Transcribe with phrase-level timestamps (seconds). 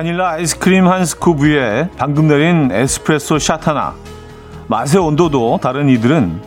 [0.00, 3.94] 바닐라 아이스크림 한 스쿱 위에 방금 내린 에스프레소 샷 하나.
[4.66, 6.40] 맛의 온도도 다른 이들은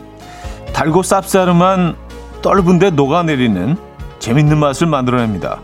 [0.72, 1.94] 달고 쌉싸름한
[2.42, 3.76] 떫은데 녹아내리는
[4.18, 5.60] 재밌는 맛을 만들어냅니다.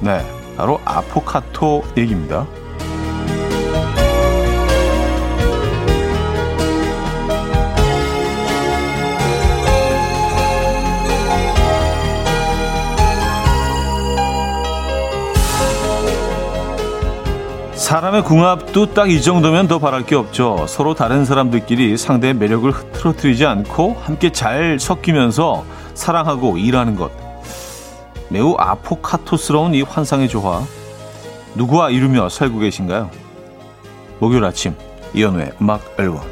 [0.00, 0.24] 네,
[0.56, 2.46] 바로 아포카토 얘기입니다.
[17.86, 20.66] 사람의 궁합도 딱 이 정도면 더 바랄 게 없죠.
[20.66, 25.64] 서로 다른 사람들끼리 상대의 매력을 흐트러뜨리지 않고 함께 잘 섞이면서
[25.94, 27.12] 사랑하고 일하는 것.
[28.28, 30.62] 매우 아포카토스러운 이 환상의 조화.
[31.54, 33.08] 누구와 이루며 살고 계신가요?
[34.18, 34.74] 목요일 아침
[35.14, 36.22] 이현우의 음악 앨범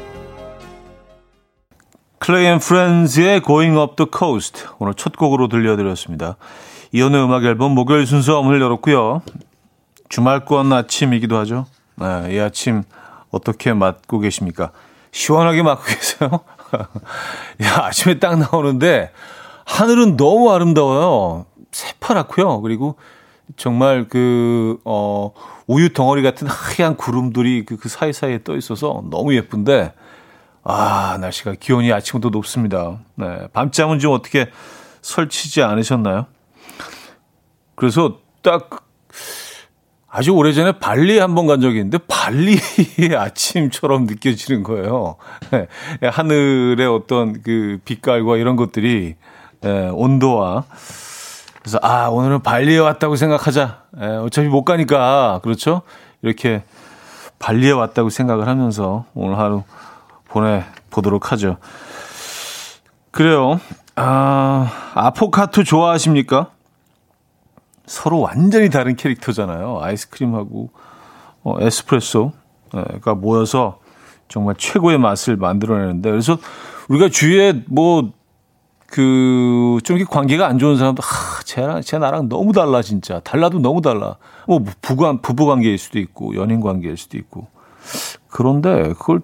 [2.19, 6.35] Clay and Friends의 Going Up the Coast 오늘 첫 곡으로 들려드렸습니다.
[6.91, 9.21] 이연우의 음악 앨범 목요일 순서 문을 열었고요.
[10.09, 11.65] 주말권 아침이기도 하죠.
[11.95, 12.83] 네, 이 아침
[13.31, 14.71] 어떻게 맞고 계십니까?
[15.11, 16.29] 시원하게 맞고 계세요?
[17.63, 19.11] 야, 아침에 딱 나오는데
[19.65, 21.45] 하늘은 너무 아름다워요.
[21.71, 22.61] 새파랗고요.
[22.61, 22.95] 그리고
[23.57, 25.33] 정말 그, 어,
[25.67, 29.93] 우유 덩어리 같은 하얀 구름들이 그, 그 사이사이에 떠 있어서 너무 예쁜데,
[30.63, 32.99] 아, 날씨가 기온이 아침부터 높습니다.
[33.15, 33.47] 네.
[33.53, 34.49] 밤잠은 좀 어떻게
[35.01, 36.25] 설치지 않으셨나요?
[37.75, 38.84] 그래서 딱
[40.15, 45.17] 아주 오래전에 발리 한 번 간 적이 있는데 발리의 아침처럼 느껴지는 거예요.
[45.51, 45.67] 네.
[46.09, 49.15] 하늘의 어떤 그 빛깔과 이런 것들이
[49.65, 50.63] 예, 온도와
[51.61, 53.83] 그래서 아 오늘은 발리에 왔다고 생각하자.
[54.01, 55.81] 예, 어차피 못 가니까 그렇죠.
[56.21, 56.63] 이렇게
[57.39, 59.63] 발리에 왔다고 생각을 하면서 오늘 하루
[60.29, 61.57] 보내 보도록 하죠.
[63.11, 63.59] 그래요.
[63.95, 66.51] 아 아포카토 좋아하십니까?
[67.85, 69.79] 서로 완전히 다른 캐릭터잖아요.
[69.81, 70.69] 아이스크림하고
[71.43, 73.79] 어, 에스프레소가 모여서
[74.27, 76.37] 정말 최고의 맛을 만들어내는데 그래서
[76.89, 78.11] 우리가 주위에 뭐
[78.87, 83.19] 그좀 이렇게 관계가 안 좋은 사람도 하, 쟤랑 쟤 나랑 너무 달라 진짜.
[83.19, 84.17] 달라도 너무 달라.
[84.47, 87.47] 뭐 부부 부부 관계일 수도 있고 연인 관계일 수도 있고.
[88.29, 89.21] 그런데 그걸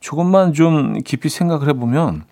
[0.00, 2.24] 조금만 좀 깊이 생각을 해보면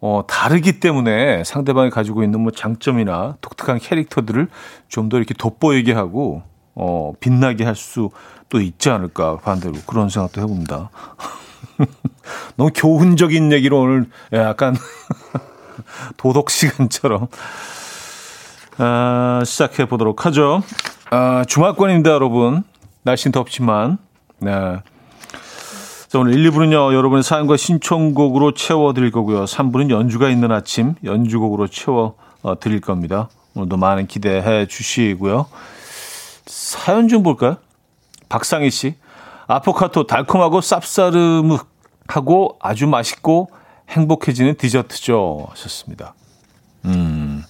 [0.00, 4.48] 어, 다르기 때문에 상대방이 가지고 있는 뭐 장점이나 독특한 캐릭터들을
[4.88, 6.42] 좀 더 이렇게 돋보이게 하고,
[6.74, 9.74] 어, 빛나게 할 수도 있지 않을까, 반대로.
[9.86, 10.90] 그런 생각도 해봅니다.
[12.56, 14.76] 너무 교훈적인 얘기로 오늘 약간
[16.16, 17.28] 도덕 시간처럼,
[18.78, 20.62] 아, 시작해 보도록 하죠.
[21.10, 22.62] 아, 주말권입니다, 여러분.
[23.02, 23.98] 날씨는 덥지만,
[24.38, 24.78] 네.
[26.10, 29.44] 자, 오늘 1, 2부는요, 여러분의 사연과 신청곡으로 채워드릴 거고요.
[29.44, 33.28] 3부는 연주가 있는 아침, 연주곡으로 채워드릴 겁니다.
[33.54, 35.46] 오늘도 많은 기대해 주시고요.
[36.46, 37.58] 사연 좀 볼까요?
[38.28, 38.96] 박상희 씨.
[39.46, 43.50] 아포카토 달콤하고 쌉싸름하고 아주 맛있고
[43.90, 45.46] 행복해지는 디저트죠.
[45.50, 46.14] 하셨습니다.
[46.86, 47.44] 음.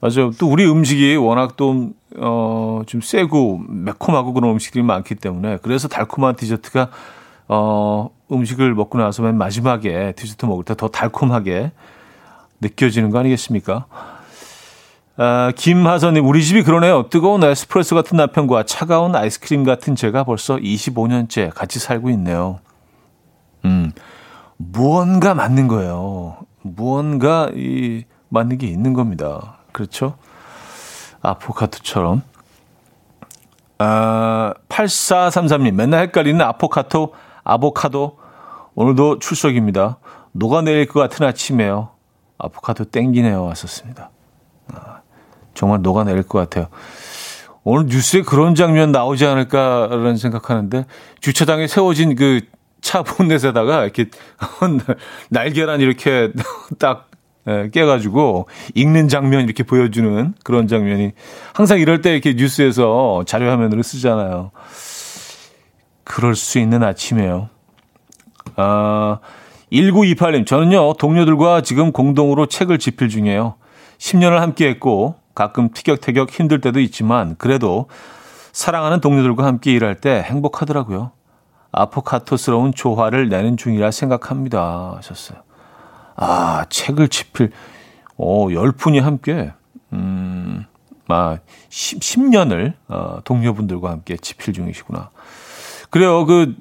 [0.00, 0.30] 맞아요.
[0.38, 6.36] 또 우리 음식이 워낙 또, 어, 좀 세고 매콤하고 그런 음식들이 많기 때문에 그래서 달콤한
[6.36, 6.88] 디저트가
[7.48, 11.72] 어, 음식을 먹고 나서 맨 마지막에 디저트 먹을 때 더 달콤하게
[12.60, 13.86] 느껴지는 거 아니겠습니까?
[15.16, 17.08] 아, 김하선님, 우리 집이 그러네요.
[17.08, 22.58] 뜨거운 에스프레소 같은 남편과 차가운 아이스크림 같은 제가 벌써 25년째 같이 살고 있네요.
[23.64, 23.92] 음,
[24.56, 26.38] 무언가 맞는 거예요.
[26.62, 29.58] 무언가 이, 맞는 게 있는 겁니다.
[29.70, 30.16] 그렇죠?
[31.22, 32.22] 아포카토처럼.
[33.78, 37.12] 아, 8433님, 맨날 헷갈리는 아포카토
[37.44, 38.18] 아보카도
[38.74, 39.98] 오늘도 출석입니다.
[40.32, 41.90] 녹아내릴 것 같은 아침에요.
[42.38, 43.44] 아보카도 땡기네요.
[43.44, 44.10] 왔었습니다.
[44.72, 45.00] 아,
[45.54, 46.68] 정말 녹아내릴 것 같아요.
[47.62, 50.86] 오늘 뉴스에 그런 장면 나오지 않을까라는 생각하는데
[51.20, 52.40] 주차장에 세워진 그
[52.84, 54.10] 차 본넷에다가 이렇게
[55.30, 56.30] 날계란 이렇게
[56.78, 57.08] 딱
[57.48, 61.12] 예, 깨가지고 읽는 장면 이렇게 보여주는 그런 장면이
[61.52, 64.50] 항상 이럴 때 이렇게 뉴스에서 자료 화면으로 쓰잖아요.
[66.04, 67.48] 그럴 수 있는 아침이에요.
[68.56, 69.18] 아,
[69.72, 73.54] 1928님, 저는요, 동료들과 지금 공동으로 책을 집필 중이에요.
[73.98, 77.88] 10년을 함께 했고, 가끔 티격태격 힘들 때도 있지만, 그래도
[78.52, 81.10] 사랑하는 동료들과 함께 일할 때 행복하더라고요.
[81.72, 84.94] 아포카토스러운 조화를 내는 중이라 생각합니다.
[84.96, 85.38] 하셨어요.
[86.14, 87.50] 아, 책을 집필,
[88.16, 89.52] 어, 열 분이 함께,
[89.92, 90.66] 음,
[91.08, 95.10] 아, 10, 10년을, 어, 동료분들과 함께 집필 중이시구나.
[95.94, 96.26] 그래요.
[96.26, 96.56] 그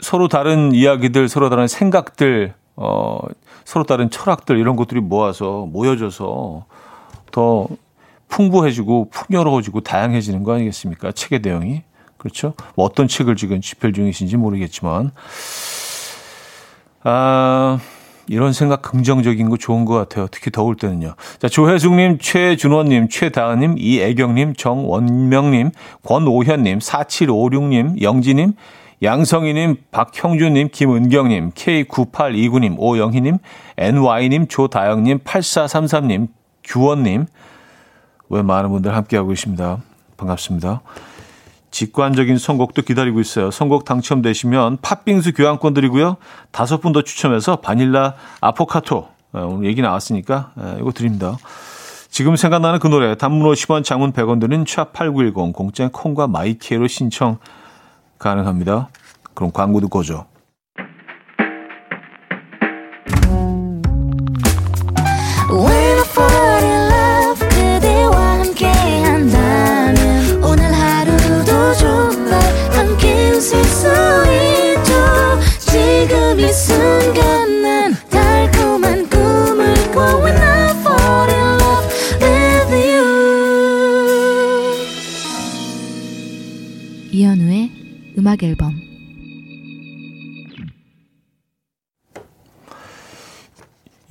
[0.00, 3.18] 서로 다른 이야기들, 서로 다른 생각들, 어,
[3.64, 6.66] 서로 다른 철학들 이런 것들이 모아서 모여져서
[7.30, 7.68] 더
[8.28, 11.12] 풍부해지고 풍요로워지고 다양해지는 거 아니겠습니까?
[11.12, 11.84] 책의 내용이.
[12.18, 12.52] 그렇죠?
[12.74, 15.12] 뭐 어떤 책을 지금 집필 중이신지 모르겠지만
[17.02, 17.78] 아
[18.28, 20.26] 이런 생각 긍정적인 거 좋은 것 같아요.
[20.30, 21.14] 특히 더울 때는요.
[21.38, 25.70] 자, 조혜숙님, 최준원님, 최다은님, 이애경님, 정원명님,
[26.04, 28.54] 권오현님, 4756님, 영지님,
[29.02, 33.38] 양성희님, 박형준님, 김은경님, K9829님, 오영희님,
[33.78, 36.28] NY님, 조다영님, 8433님,
[36.64, 37.26] 규원님,
[38.28, 39.78] 왜 많은 분들 함께하고 계십니다.
[40.16, 40.82] 반갑습니다.
[41.70, 43.50] 직관적인 선곡도 기다리고 있어요.
[43.50, 46.16] 선곡 당첨되시면 팥빙수 교환권 드리고요.
[46.50, 51.36] 다섯 분 더 추첨해서 바닐라 아포카토 어, 오늘 얘기 나왔으니까 어, 이거 드립니다.
[52.10, 57.38] 지금 생각나는 그 노래 단문 50원 장문 100원 드는 샵8910 공짜 콩과 마이케로 신청
[58.18, 58.88] 가능합니다.
[59.34, 60.26] 그럼 광고 듣고 오죠.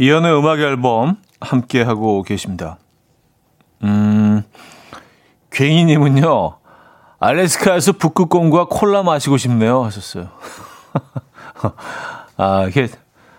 [0.10, 2.80] 이연의 음악 앨범 함께 하고 계십니다.
[3.84, 4.42] 음,
[5.52, 6.58] 괭이님은요,
[7.20, 9.84] 알래스카에서 북극곰과 콜라 마시고 싶네요.
[9.84, 10.30] 하셨어요.
[12.38, 12.88] 아, 이게,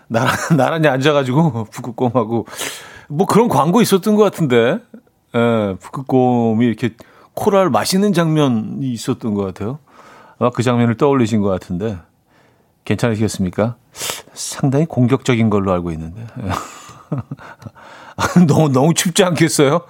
[0.07, 2.47] 나란, 나란히 앉아가지고, 북극곰하고,
[3.09, 4.79] 뭐 그런 광고 있었던 것 같은데,
[5.35, 6.95] 예, 북극곰이 이렇게
[7.33, 9.79] 콜라를 마시는 장면이 있었던 것 같아요.
[10.39, 11.97] 아마 그 장면을 떠올리신 것 같은데
[12.85, 13.75] 괜찮으시겠습니까?
[14.33, 16.25] 상당히 공격적인 걸로 알고 있는데
[18.47, 19.81] 너무 너무 춥지 않겠어요?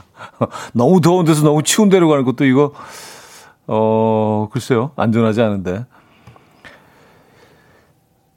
[0.72, 2.72] 너무 더운 데서 너무 추운 데로 가는 것도 이거
[3.66, 5.84] 어 글쎄요 안전하지 않은데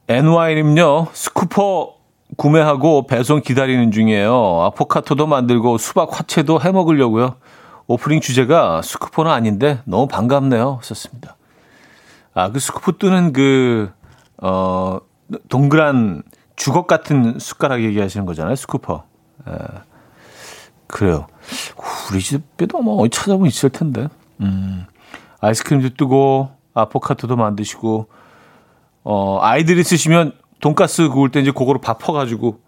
[0.08, 1.96] NY님요 scooper
[2.38, 4.62] 구매하고 배송 기다리는 중이에요.
[4.64, 7.36] 아포카토도 만들고 수박 화채도 해 먹으려고요.
[7.88, 10.80] 오프닝 주제가 scooper는 아닌데 너무 반갑네요.
[10.82, 11.35] 썼습니다.
[12.36, 13.90] 아, 그 scoop 뜨는 그,
[14.42, 15.00] 어,
[15.48, 16.22] 동그란
[16.58, 18.56] 주걱 같은 숟가락 얘기하시는 거잖아요.
[18.56, 19.06] scooper.
[19.48, 19.58] 에, 예.
[20.88, 21.28] 그래요.
[22.12, 24.10] 우리 집에도 뭐 어디 찾아보면 있을 텐데.
[24.42, 24.86] 음,
[25.40, 28.10] 아이스크림도 뜨고, 아포카토도 만드시고,
[29.06, 32.60] 어, 아이들이 쓰시면 돈가스 구울 때 이제 그거로 밥 퍼가지고,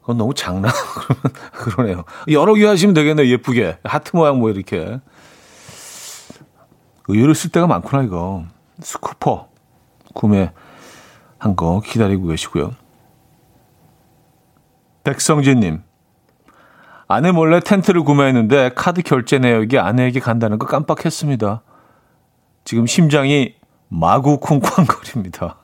[0.00, 0.68] 그건 너무 작나?
[1.52, 2.04] 그러네요.
[2.30, 3.26] 여러 개 하시면 되겠네요.
[3.26, 3.78] 예쁘게.
[3.82, 5.00] 하트 모양 뭐 이렇게.
[7.08, 8.44] 의외로 쓸 때가 많구나, 이거.
[8.80, 9.48] 스쿠퍼
[10.14, 10.52] 구매한
[11.56, 12.74] 거 기다리고 계시고요.
[15.04, 15.82] 백성진님,
[17.08, 21.62] 아내 몰래 텐트를 구매했는데 카드 결제 내역이 아내에게 간다는 거 깜빡했습니다.
[22.64, 23.54] 지금 심장이
[23.88, 25.56] 마구 쿵쾅거립니다.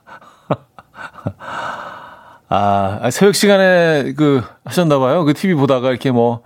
[2.49, 5.23] 아, 새벽 시간에 그 하셨나 봐요.
[5.23, 6.41] 그 TV 보다가 이렇게 뭐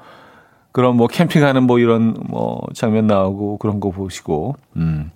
[0.72, 5.12] 그런 뭐 캠핑하는 뭐 이런 뭐 장면 나오고 그런 거 보시고, 음.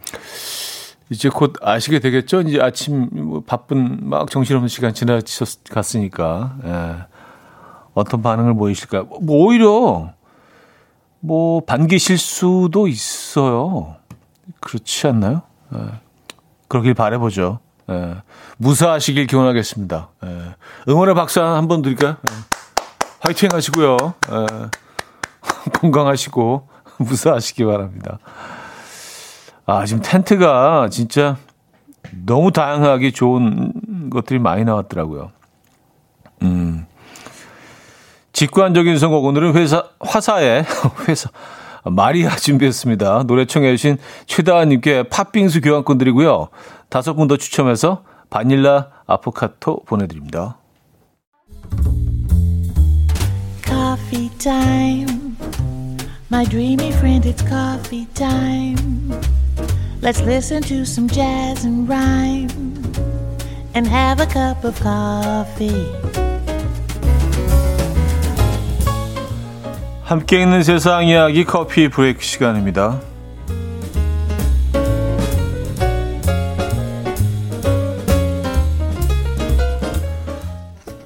[1.10, 2.42] 이제 곧 아시게 되겠죠?
[2.42, 6.96] 이제 아침 뭐 바쁜 막 정신없는 시간 지나갔으니까 예.
[7.94, 9.06] 어떤 반응을 보이실까?
[9.22, 10.12] 뭐 오히려
[11.20, 13.96] 뭐 반기실 수도 있어요.
[14.60, 15.44] 그렇지 않나요?
[15.74, 15.80] 예.
[16.68, 17.60] 그러길 바래보죠.
[17.90, 18.16] 예.
[18.58, 20.10] 무사하시길 기원하겠습니다.
[20.26, 20.56] 예.
[20.90, 22.18] 응원의 박수 한 번 드릴까요?
[22.30, 22.34] 예.
[23.22, 23.98] 화이팅 하시고요.
[24.32, 24.46] 예.
[25.80, 26.68] 건강하시고
[27.00, 28.20] 무사하시기 바랍니다.
[29.68, 31.36] 아, 지금 텐트가 진짜
[32.26, 35.32] 너무 다양하게 좋은 것들이 많이 나왔더라고요.
[36.44, 36.86] 음.
[38.32, 40.64] 직관적인 선곡 오늘은 회사 화사의
[41.10, 41.30] 회사
[41.84, 43.24] 마리아 준비했습니다.
[43.28, 46.48] 노래 청해 주신 최다은님께 팥빙수 교환권 드리고요.
[46.90, 50.58] 다섯 분 더 추첨해서 바닐라 아포카토 보내 드립니다.
[53.66, 55.36] Coffee time.
[56.32, 59.12] My dreamy friend, it's coffee time.
[60.00, 62.50] Let's listen to some jazz and rhyme
[63.74, 65.86] and have a cup of coffee.
[70.04, 73.02] 함께 있는 세상 이야기 커피 브레이크 시간입니다.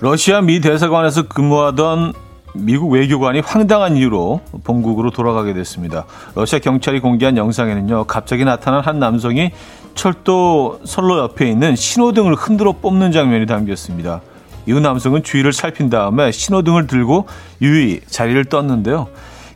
[0.02, 2.14] 러시아 미 대사관에서 근무하던
[2.54, 6.06] 미국 외교관이 황당한 이유로 본국으로 돌아가게 됐습니다.
[6.36, 9.52] 러시아 경찰이 공개한 영상에는요, 갑자기 나타난 한 남성이
[9.96, 14.22] 철도 선로 옆에 있는 신호등을 흔들어 뽑는 장면이 담겼습니다.
[14.66, 17.28] 이후 남성은 주위를 살핀 다음에 신호등을 들고
[17.62, 19.08] 유의 자리를 떴는데요.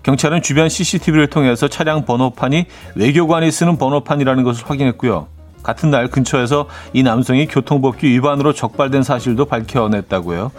[0.03, 5.27] 경찰은 주변 CCTV를 통해서 차량 번호판이 외교관이 쓰는 번호판이라는 것을 확인했고요.
[5.63, 10.51] 같은 날 근처에서 이 남성이 교통법규 위반으로 적발된 사실도 밝혀냈다고요.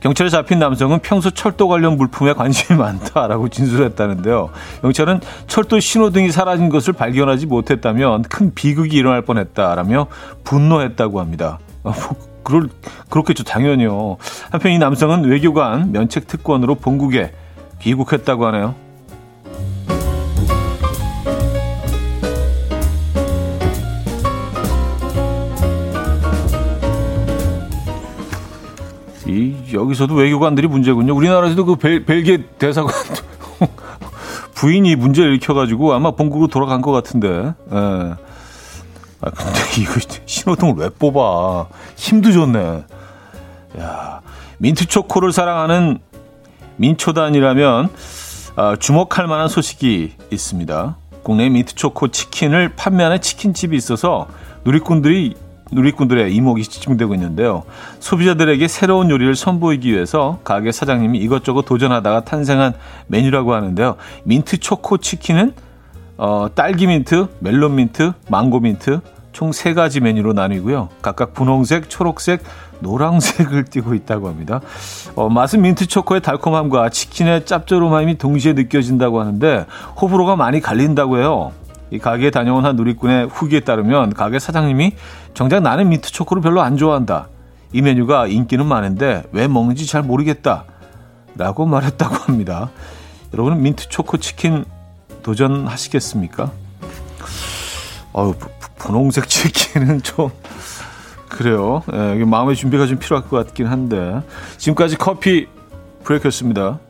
[0.00, 4.50] 경찰에 잡힌 남성은 평소 철도 관련 물품에 관심이 많다라고 진술했다는데요.
[4.80, 10.06] 경찰은 철도 신호등이 사라진 것을 발견하지 못했다면 큰 비극이 일어날 뻔했다라며
[10.44, 11.58] 분노했다고 합니다.
[11.82, 12.68] 어, 뭐, 그럴,
[13.10, 13.44] 그렇겠죠.
[13.44, 14.16] 당연히요.
[14.50, 17.32] 한편 이 남성은 외교관 면책 특권으로 본국에
[17.80, 18.74] 귀국했다고 하네요.
[29.72, 31.14] 여기서도 외교관들이 문제군요.
[31.14, 32.92] 우리나라에서도 그 벨, 벨기에 대사관
[34.54, 37.28] 부인이 문제를 일으켜가지고 아마 본국으로 돌아간 것 같은데.
[37.72, 38.14] 예.
[39.22, 41.68] 아 근데 이거 신호등을 왜 뽑아?
[41.96, 42.84] 힘도 좋네.
[43.78, 44.20] 야
[44.58, 45.98] 민트 초코를 사랑하는
[46.76, 47.88] 민초단이라면
[48.56, 50.96] 아, 주목할 만한 소식이 있습니다.
[51.22, 54.26] 국내 민트 초코 치킨을 판매하는 치킨집이 있어서
[54.64, 55.34] 누리꾼들이
[55.72, 57.64] 누리꾼들의 이목이 집중되고 있는데요.
[58.00, 62.74] 소비자들에게 새로운 요리를 선보이기 위해서 가게 사장님이 이것저것 도전하다가 탄생한
[63.06, 63.96] 메뉴라고 하는데요.
[64.24, 65.52] 민트 초코 치킨은
[66.16, 69.00] 어, 딸기 민트, 멜론 민트, 망고 민트
[69.32, 70.88] 총세 가지 메뉴로 나뉘고요.
[71.02, 72.42] 각각 분홍색, 초록색,
[72.80, 74.60] 노란색을 띠고 있다고 합니다.
[75.14, 79.66] 어, 맛은 민트 초코의 달콤함과 치킨의 짭조름함이 동시에 느껴진다고 하는데
[80.00, 81.52] 호불호가 많이 갈린다고 해요.
[81.90, 84.92] 이 가게에 다녀온 한 누리꾼의 후기에 따르면 가게 사장님이
[85.34, 87.28] 정작 나는 민트 초코를 별로 안 좋아한다.
[87.72, 90.64] 이 메뉴가 인기는 많은데 왜 먹는지 잘 모르겠다.
[91.36, 92.70] 라고 말했다고 합니다.
[93.32, 94.64] 여러분은 민트 초코 치킨
[95.22, 96.50] 도전하시겠습니까?
[98.12, 98.34] 어우,
[98.78, 100.30] 분홍색 치킨은 좀,
[101.28, 101.82] 그래요.
[101.92, 104.20] 예, 마음의 준비가 좀 필요할 것 같긴 한데.
[104.58, 105.46] 지금까지 커피
[106.02, 106.80] 브레이크였습니다.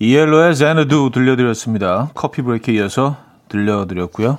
[0.00, 2.10] 이엘로의 제너두 들려드렸습니다.
[2.14, 3.16] 커피 브레이크에 이어서
[3.48, 4.38] 들려드렸고요.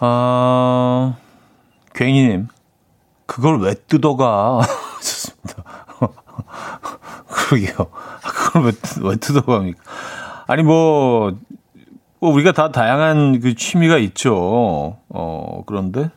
[0.00, 1.16] 아,
[1.94, 2.48] 괜히님,
[3.26, 4.60] 그걸 왜 뜯어가?
[5.00, 5.64] 좋습니다.
[7.28, 7.86] 그러게요.
[8.22, 9.80] 그걸 왜, 왜 뜯어갑니까?
[10.46, 11.32] 아니, 뭐,
[12.18, 14.98] 뭐, 우리가 다 다양한 그 취미가 있죠.
[15.08, 16.10] 어, 그런데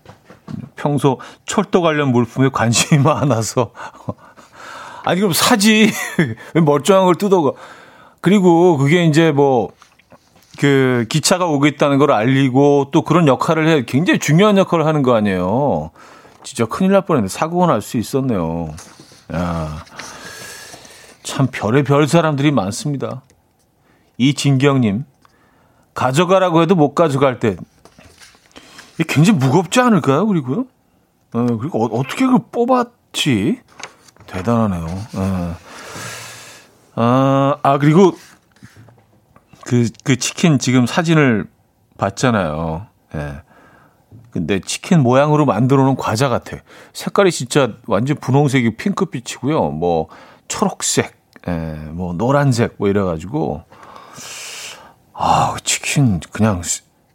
[0.76, 3.72] 평소 철도 관련 물품에 관심이 많아서.
[5.04, 5.92] 아니, 그럼 사지.
[6.54, 7.52] 왜 멀쩡한 걸 뜯어가?
[8.22, 9.72] 그리고 그게 이제 뭐,
[10.60, 15.16] 그 기차가 오고 있다는 걸 알리고 또 그런 역할을 해 굉장히 중요한 역할을 하는 거
[15.16, 15.92] 아니에요.
[16.44, 18.74] 진짜 큰일 날 뻔했는데 사고가 날 수 있었네요.
[19.34, 19.84] 야.
[21.24, 23.24] 참 별의 별 사람들이 많습니다.
[24.18, 25.06] 이진경님
[25.94, 27.56] 가져가라고 해도 못 가져갈 때
[29.08, 30.28] 굉장히 무겁지 않을까요?
[30.28, 30.66] 그리고요.
[31.34, 33.60] 어, 그리고 어, 떻게 그걸 뽑았지?
[34.28, 34.86] 대단하네요.
[35.16, 35.56] 어.
[36.96, 38.16] 아, 아 그리고
[39.66, 41.48] 그, 그 치킨 지금 사진을
[41.98, 42.86] 봤잖아요.
[43.16, 43.42] 예.
[44.30, 46.58] 근데 치킨 모양으로 만들어 놓은 과자 같아.
[46.94, 49.72] 색깔이 진짜 완전 분홍색이 핑크빛이고요.
[49.72, 50.08] 뭐
[50.48, 51.16] 초록색,
[51.48, 51.52] 예,
[51.92, 53.64] 뭐 노란색 뭐 이래 가지고
[55.14, 56.62] 아, 치킨 그냥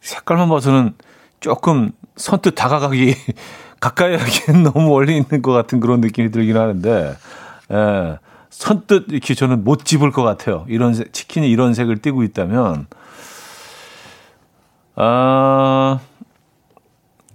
[0.00, 0.94] 색깔만 봐서는
[1.38, 3.14] 조금 선뜻 다가가기
[3.78, 7.14] 가까이 하기엔 너무 멀리 있는 것 같은 그런 느낌이 들긴 하는데
[7.70, 8.18] 예.
[8.50, 10.66] 선뜻 이렇게 저는 못 집을 것 같아요.
[10.68, 12.86] 이런 색, 치킨이 이런 색을 띠고 있다면.
[14.96, 16.00] 아,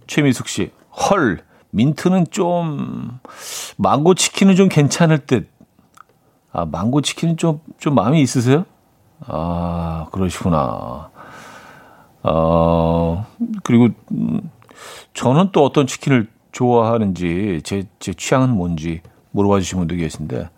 [0.07, 0.71] 최미숙 씨.
[0.91, 3.19] 헐, 민트는 좀,
[3.77, 5.49] 망고 치킨은 좀 괜찮을 듯.
[6.51, 8.65] 아, 망고 치킨은 좀, 좀 마음이 있으세요?
[9.21, 11.09] 아, 그러시구나.
[12.23, 13.25] 어,
[13.63, 14.49] 그리고, 음,
[15.13, 20.49] 저는 또 어떤 치킨을 좋아하는지, 제, 제 취향은 뭔지 물어봐 주신 분도 계신데,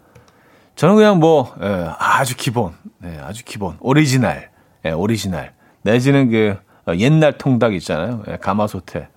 [0.77, 4.49] 저는 그냥 뭐 예, 아주 기본, 예, 아주 기본, 오리지널,
[4.85, 5.51] 예, 오리지널.
[5.81, 6.55] 내지는 그
[6.87, 8.23] 어, 옛날 통닭 있잖아요.
[8.29, 9.07] 예, 가마솥에.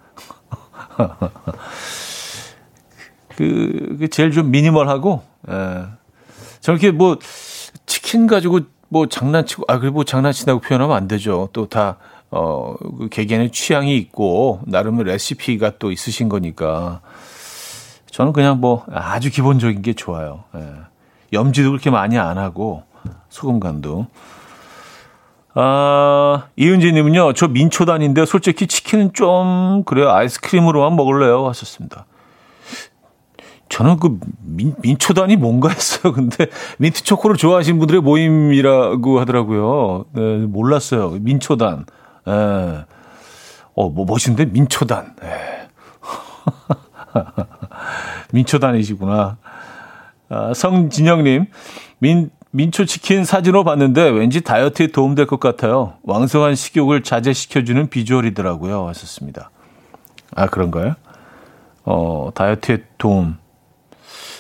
[3.37, 5.85] 그, 그 제일 좀 미니멀하고, 예.
[6.61, 7.19] 저렇게 뭐
[7.85, 11.50] 치킨 가지고 뭐 장난치고, 아, 그리고 뭐 장난친다고 표현하면 안 되죠.
[11.52, 11.99] 또 다,
[12.31, 17.02] 어, 그 개개인의 취향이 있고, 나름의 레시피가 또 있으신 거니까.
[18.11, 20.45] 저는 그냥 뭐 아주 기본적인 게 좋아요.
[20.57, 20.89] 예.
[21.32, 22.82] 염지도 그렇게 많이 안 하고
[23.28, 24.06] 소금 간도.
[25.54, 30.10] 아, 이은지님은요, 저 민초단인데 솔직히 치킨은 좀, 그래요.
[30.10, 31.49] 아이스크림으로만 먹을래요.
[31.49, 32.06] 하셨습니다.
[33.68, 36.12] 저는 그 민, 민초단이 뭔가 했어요.
[36.14, 36.46] 근데
[36.78, 40.06] 민트 초코를 좋아하시는 분들의 모임이라고 하더라고요.
[40.12, 41.10] 네, 몰랐어요.
[41.20, 41.87] 민초단.
[42.28, 42.84] 예.
[43.75, 44.50] 어, 뭐 멋있는데?
[44.50, 45.14] 민초단.
[45.22, 45.68] 예.
[48.32, 49.38] 민초단이시구나.
[50.30, 51.46] 아, 성진영님,
[51.99, 55.94] 민, 민초 치킨 사진으로 봤는데 왠지 다이어트에 도움될 것 같아요.
[56.02, 58.88] 왕성한 식욕을 자제시켜주는 비주얼이더라고요.
[58.88, 59.50] 하셨습니다.
[60.34, 60.94] 아, 그런가요?
[61.84, 63.37] 어, 다이어트에 도움.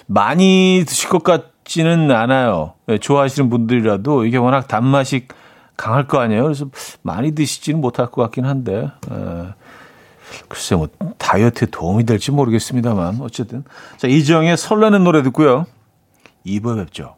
[0.06, 2.74] 많이 드실 것 같지는 않아요.
[2.86, 5.26] 네, 좋아하시는 분들이라도 이게 워낙 단맛이
[5.76, 6.42] 강할 거 아니에요.
[6.44, 6.66] 그래서
[7.02, 8.90] 많이 드시지는 못할 것 같긴 한데.
[9.10, 9.54] 에,
[10.48, 13.18] 글쎄, 뭐, 다이어트에 도움이 될지 모르겠습니다만.
[13.20, 13.64] 어쨌든.
[13.96, 15.66] 자, 이지영의 설레는 노래 듣고요.
[16.46, 17.16] 2부에 뵙죠.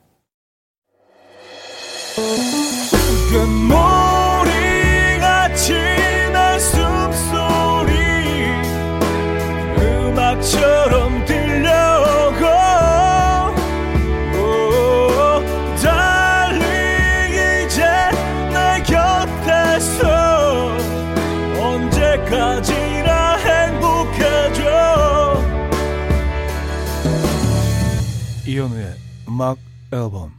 [29.32, 29.56] 음악
[29.90, 30.30] 앨범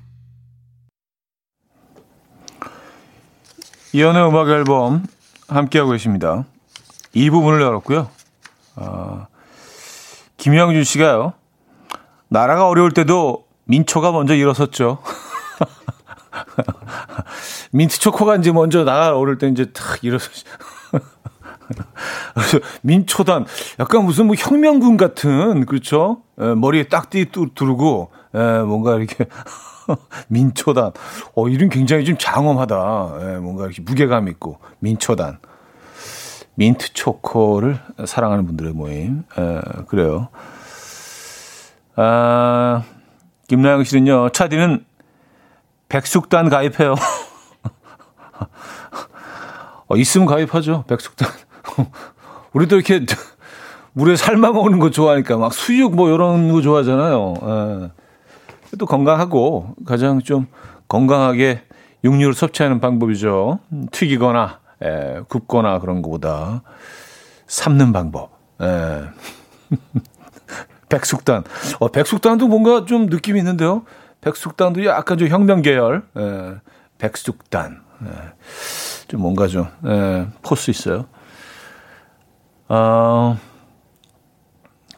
[3.91, 5.03] 이연의 음악 앨범
[5.47, 6.45] 함께하고 계십니다.
[7.13, 8.07] 이 부분을 열었고요.
[8.75, 9.25] 어,
[10.37, 11.33] 김영준 씨가요.
[12.27, 14.99] 나라가 어려울 때도 민초가 먼저 일어섰죠.
[17.73, 20.19] 민트 초코가 이제 먼저 나라 어려울 때 이제 탁 일어
[21.73, 22.59] 섰죠.
[22.81, 23.45] 민초단
[23.79, 26.21] 약간 무슨 뭐 혁명군 같은 그렇죠?
[26.39, 29.25] 에, 머리에 딱띠 두르고 에, 뭔가 이렇게
[30.27, 30.91] 민초단.
[31.35, 33.17] 어, 이름 굉장히 좀 장엄하다.
[33.21, 34.59] 예, 뭔가 이렇게 무게감 있고.
[34.79, 35.39] 민초단.
[36.55, 39.23] 민트 초코를 사랑하는 분들의 모임.
[39.37, 40.29] 예, 그래요.
[41.95, 42.83] 아,
[43.47, 44.85] 김나영 씨는요, 차디는
[45.89, 46.95] 백숙단 가입해요.
[49.87, 50.85] 어, 있으면 가입하죠.
[50.87, 51.29] 백숙단.
[52.53, 53.05] 우리도 이렇게
[53.93, 57.33] 물에 삶아 먹는 거 좋아하니까 막 수육 뭐 이런 거 좋아하잖아요.
[57.43, 57.91] 예.
[58.77, 60.47] 또 건강하고 가장 좀
[60.87, 61.61] 건강하게
[62.03, 63.59] 육류를 섭취하는 방법이죠.
[63.91, 66.63] 튀기거나 에, 굽거나 그런 것보다
[67.47, 68.31] 삶는 방법.
[68.61, 69.03] 에.
[70.89, 71.43] 백숙단.
[71.79, 73.83] 어, 백숙단도 뭔가 좀 느낌이 있는데요.
[74.21, 76.03] 백숙단도 약간 좀 혁명 계열.
[76.17, 76.55] 에,
[76.97, 77.81] 백숙단.
[78.05, 78.07] 에,
[79.07, 81.05] 좀 뭔가 좀 에, 포스 있어요.
[82.69, 83.37] 어,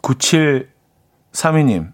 [0.01, 1.93] 9732님.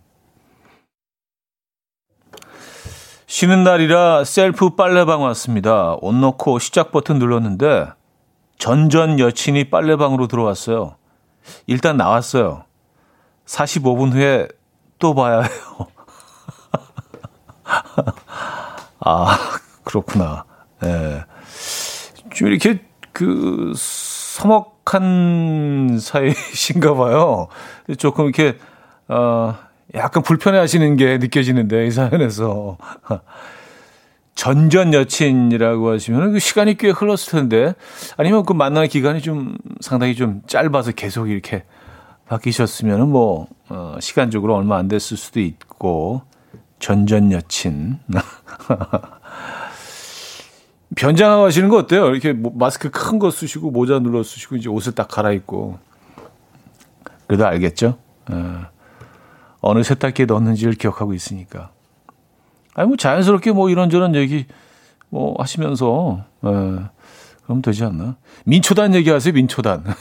[3.28, 5.96] 쉬는 날이라 셀프 빨래방 왔습니다.
[6.02, 7.88] 옷 넣고 시작 버튼 눌렀는데
[8.58, 10.98] 전전 여친이 빨래방으로 들어왔어요.
[11.66, 12.66] 일단 나왔어요.
[13.46, 14.48] 45분 후에
[15.00, 15.88] 또 봐야 해요.
[19.00, 19.38] 아,
[19.86, 20.44] 그렇구나.
[20.84, 20.88] 예.
[20.88, 21.26] 네.
[22.34, 23.74] 좀 이렇게 그
[24.42, 27.48] 서먹한 사이신가 봐요.
[28.00, 28.58] 조금 이렇게
[29.08, 29.56] 어
[29.94, 32.78] 약간 불편해 하시는 게 느껴지는데, 이 사연에서.
[34.34, 37.76] 전전 여친이라고 하시면 그 시간이 꽤 흘렀을 텐데,
[38.18, 41.66] 아니면 그 만나는 기간이 좀 상당히 좀 짧아서 계속 이렇게
[42.28, 46.24] 바뀌셨으면 뭐, 어, 시간적으로 얼마 안 됐을 수도 있고,
[46.80, 48.00] 전전 여친.
[50.96, 52.10] 변장하시는 거 어때요?
[52.10, 55.80] 이렇게 뭐 마스크 큰 거 쓰시고 모자 눌러 쓰시고 이제 옷을 딱 갈아입고.
[57.28, 57.98] 그래도 알겠죠?
[58.30, 58.66] 어.
[59.62, 61.72] 어느 세탁기에 넣었는지를 기억하고 있으니까.
[62.74, 64.48] 아니, 뭐 자연스럽게 뭐 이런저런 얘기
[65.10, 66.80] 뭐 하시면서, 에, 예,
[67.44, 68.16] 그럼 되지 않나?
[68.46, 69.84] 민초단 얘기하세요, 민초단.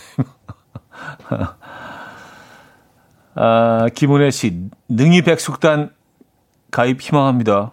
[3.35, 5.91] 아, 김은혜 씨, 능이 백숙단
[6.71, 7.73] 가입 희망합니다.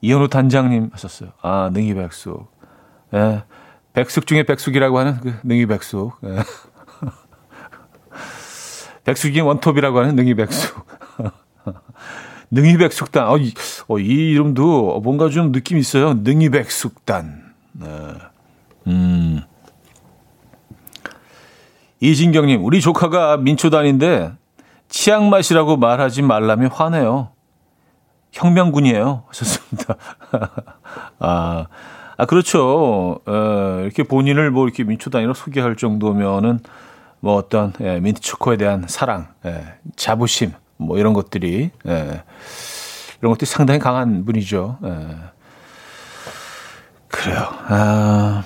[0.00, 1.30] 이현우 단장님 하셨어요.
[1.42, 2.50] 아, 능이 백숙.
[3.14, 3.44] 예.
[3.92, 6.18] 백숙 중에 백숙이라고 하는 그 능이 백숙.
[6.24, 6.36] 예.
[9.04, 10.86] 백숙이 원톱이라고 하는 능이 백숙.
[12.50, 13.28] 능이백숙단.
[13.28, 13.52] 어, 이,
[13.88, 16.14] 어, 이 이름도 뭔가 좀 느낌 있어요.
[16.14, 17.54] 능이백숙단.
[17.72, 17.88] 네.
[18.86, 19.40] 음.
[22.00, 24.32] 이진경님, 우리 조카가 민초단인데
[24.88, 27.30] 치약 맛이라고 말하지 말라며 화내요.
[28.36, 29.24] 혁명군이에요.
[29.28, 29.96] 하셨습니다.
[31.18, 31.66] 아,
[32.16, 33.20] 아, 그렇죠.
[33.26, 36.60] 어, 이렇게 본인을 뭐 이렇게 민초단이라고 소개할 정도면은
[37.20, 39.64] 뭐 어떤 예, 민트 초코에 대한 사랑, 예,
[39.96, 42.22] 자부심, 뭐 이런 것들이 예,
[43.20, 44.78] 이런 것들이 상당히 강한 분이죠.
[44.84, 45.06] 예.
[47.08, 47.48] 그래요.
[47.68, 48.44] 아,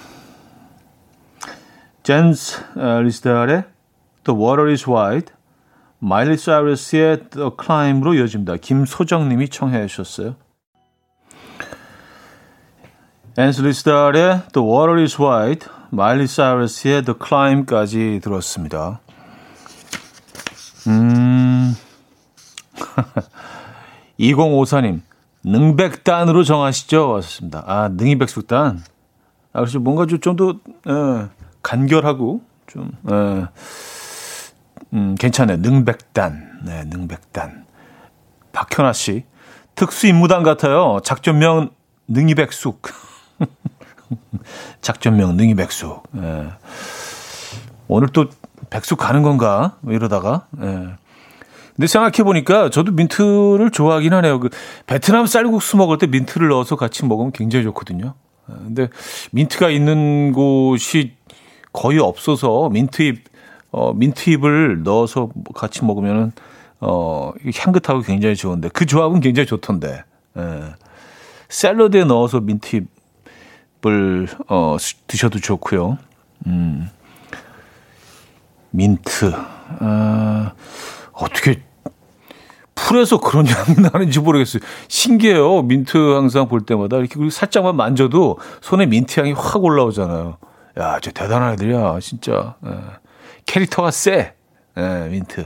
[2.03, 3.65] 옌스 어, 리스달의
[4.25, 5.33] The Water is Wide,
[6.01, 8.57] 마일리 사이러스의 The Climb로 이어집니다.
[8.57, 10.35] 김소정님이 청해 주셨어요.
[13.39, 19.01] 옌스 리스달의 The Water is Wide, 마일리 사이러스의 The Climb까지 들었습니다.
[20.89, 21.77] 음...
[24.19, 25.01] 2054님,
[25.45, 27.11] 능백단으로 정하시죠.
[27.11, 27.63] 왔습니다.
[27.67, 28.83] 아, 능이백숙단.
[29.53, 29.81] 아, 그렇죠.
[29.81, 30.55] 뭔가 좀더
[30.89, 31.29] 예,
[31.63, 33.49] 간결하고 좀 예,
[34.93, 35.59] 음, 괜찮아요.
[35.59, 36.61] 능백단.
[36.65, 37.65] 네, 능백단.
[38.53, 39.25] 박현아 씨.
[39.75, 40.99] 특수 임무단 같아요.
[41.05, 41.71] 작전명
[42.09, 42.83] 능이백숙.
[44.83, 46.03] 작전명 능이백숙.
[46.17, 46.49] 예.
[47.89, 48.27] 오늘 또
[48.69, 49.77] 백숙 가는 건가?
[49.81, 50.47] 뭐 이러다가.
[50.61, 50.89] 예.
[51.77, 54.41] 근데 생각해 보니까 저도 민트를 좋아하긴 하네요.
[54.41, 54.51] 그
[54.87, 58.15] 베트남 쌀국수 먹을 때 민트를 넣어서 같이 먹으면 굉장히 좋거든요.
[58.51, 58.55] 예.
[58.55, 58.89] 근데
[59.31, 61.15] 민트가 있는 곳이
[61.73, 63.30] 거의 없어서 민트잎
[63.73, 66.33] 어 민트잎을 넣어서 같이 먹으면은
[66.81, 70.05] 어 향긋하고 굉장히 좋은데 그 조합은 굉장히 좋던데.
[70.39, 70.63] 예.
[71.49, 75.99] 샐러드에 넣어서 민트잎을 어 드셔도 좋고요.
[76.47, 76.89] 음.
[78.71, 79.33] 민트.
[79.81, 80.53] 아,
[81.13, 81.63] 어떻게
[82.75, 84.63] 풀에서 그런 향이 나는지 모르겠어요.
[84.89, 85.63] 신기해요.
[85.63, 90.39] 민트 항상 볼 때마다 이렇게 살짝만 만져도 손에 민트 향이 확 올라오잖아요.
[90.79, 92.55] 야, 저 대단한 애들이야, 진짜.
[92.67, 92.71] 예.
[93.51, 94.35] 캐릭터가 세.
[94.77, 95.45] 예, 민트.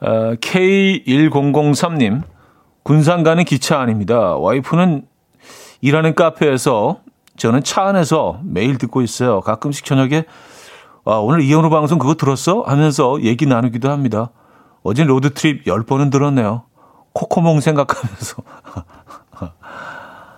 [0.00, 2.22] 어, K1003님,
[2.84, 4.36] 군산 가는 기차 아닙니다.
[4.36, 5.06] 와이프는
[5.80, 7.00] 일하는 카페에서
[7.36, 9.40] 저는 차 안에서 매일 듣고 있어요.
[9.40, 10.24] 가끔씩 저녁에
[11.04, 12.62] 아, 오늘 이현우 방송 그거 들었어?
[12.62, 14.30] 하면서 얘기 나누기도 합니다.
[14.84, 16.62] 어제 road trip 10번은 들었네요.
[17.12, 18.36] 코코몽 생각하면서.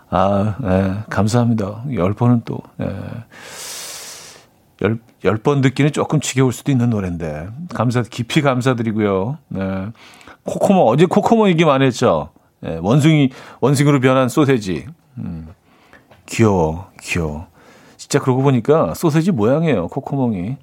[0.09, 1.85] 아, 네, 감사합니다.
[1.89, 2.87] 10번은 또, 네.
[4.83, 7.49] 10, 10번 듣기는 조금 지겨울 수도 있는 노래인데.
[7.73, 9.39] 감사, 깊이 감사드리고요.
[9.49, 9.87] 네.
[10.45, 12.31] 코코몽, 어제 코코몽 얘기 많이 했죠.
[12.61, 14.87] 네, 원숭이, 원숭이로 변한 소세지.
[15.19, 15.49] 음,
[16.27, 17.47] 귀여워, 귀여워.
[17.97, 19.87] 진짜 그러고 보니까 소세지 모양이에요.
[19.89, 20.57] 코코몽이.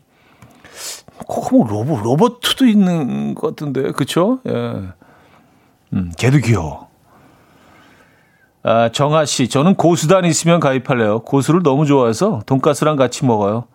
[1.27, 3.91] 코코몽 로봇, 로봇도 있는 것 같은데.
[3.91, 4.39] 그쵸?
[4.47, 4.51] 예.
[5.93, 6.89] 음, 걔도 귀여워.
[8.63, 11.19] 아, 정아 씨, 저는 고수단 있으면 가입할래요.
[11.19, 13.65] 고수를 너무 좋아해서 돈가스랑 같이 먹어요.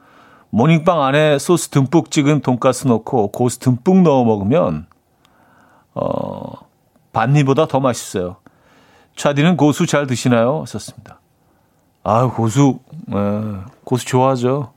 [0.55, 4.87] 모닝빵 안에 소스 듬뿍 찍은 돈가스 넣고 고수 듬뿍 넣어 먹으면
[5.95, 6.53] 어,
[7.13, 8.37] 반미보다 더 맛있어요.
[9.17, 10.65] 차디는 고수 잘 드시나요?
[10.69, 11.19] 썼습니다.
[12.05, 12.79] 아, 고수,
[13.13, 13.15] 에,
[13.83, 14.73] 고수 좋아하죠.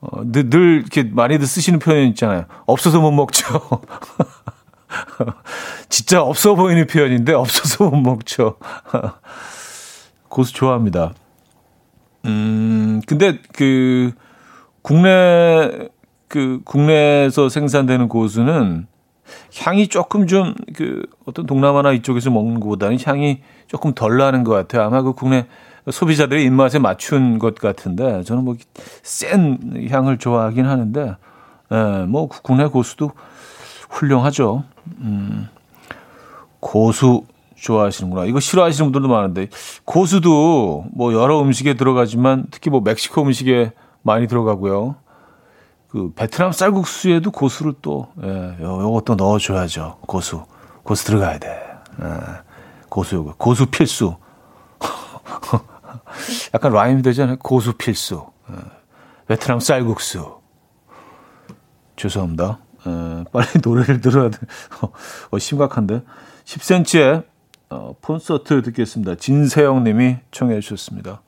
[0.00, 2.46] 어, 늘, 늘 이렇게 많이들 쓰시는 표현 있잖아요.
[2.66, 3.44] 없어서 못 먹죠.
[5.88, 8.56] 진짜 없어 보이는 표현인데 없어서 못 먹죠.
[10.28, 11.14] 고수 좋아합니다.
[12.24, 14.14] 음, 근데 그
[14.82, 15.88] 국내
[16.28, 18.86] 그 국내에서 생산되는 고수는
[19.62, 24.82] 향이 조금 좀 그 어떤 동남아나 이쪽에서 먹는 것보다는 향이 조금 덜 나는 것 같아요.
[24.82, 25.46] 아마 그 국내
[25.90, 28.56] 소비자들의 입맛에 맞춘 것 같은데 저는 뭐
[29.02, 31.16] 센 향을 좋아하긴 하는데
[31.72, 33.12] 예, 뭐 국내 고수도
[33.90, 34.64] 훌륭하죠.
[35.00, 35.48] 음,
[36.60, 37.24] 고수
[37.56, 38.24] 좋아하시는구나.
[38.26, 39.48] 이거 싫어하시는 분들도 많은데
[39.84, 43.72] 고수도 뭐 여러 음식에 들어가지만 특히 뭐 멕시코 음식에
[44.08, 44.96] 많이 들어가고요.
[45.88, 49.98] 그 베트남 쌀국수에도 고수를 또 예, 요것도 넣어줘야죠.
[50.00, 50.44] 고수
[50.82, 51.48] 고수 들어가야 돼.
[52.02, 52.06] 예,
[52.88, 54.16] 고수 고수 필수.
[56.54, 57.36] 약간 라임이 되잖아요.
[57.38, 58.26] 고수 필수.
[58.50, 58.56] 예.
[59.26, 60.38] 베트남 쌀국수.
[61.96, 62.58] 죄송합니다.
[62.86, 64.38] 에, 빨리 노래를 들어야 돼.
[65.30, 66.02] 어, 심각한데.
[66.44, 67.24] 10cm의
[67.70, 69.16] 어, 콘서트 듣겠습니다.
[69.16, 71.20] 진세영 님이 청해 주셨습니다.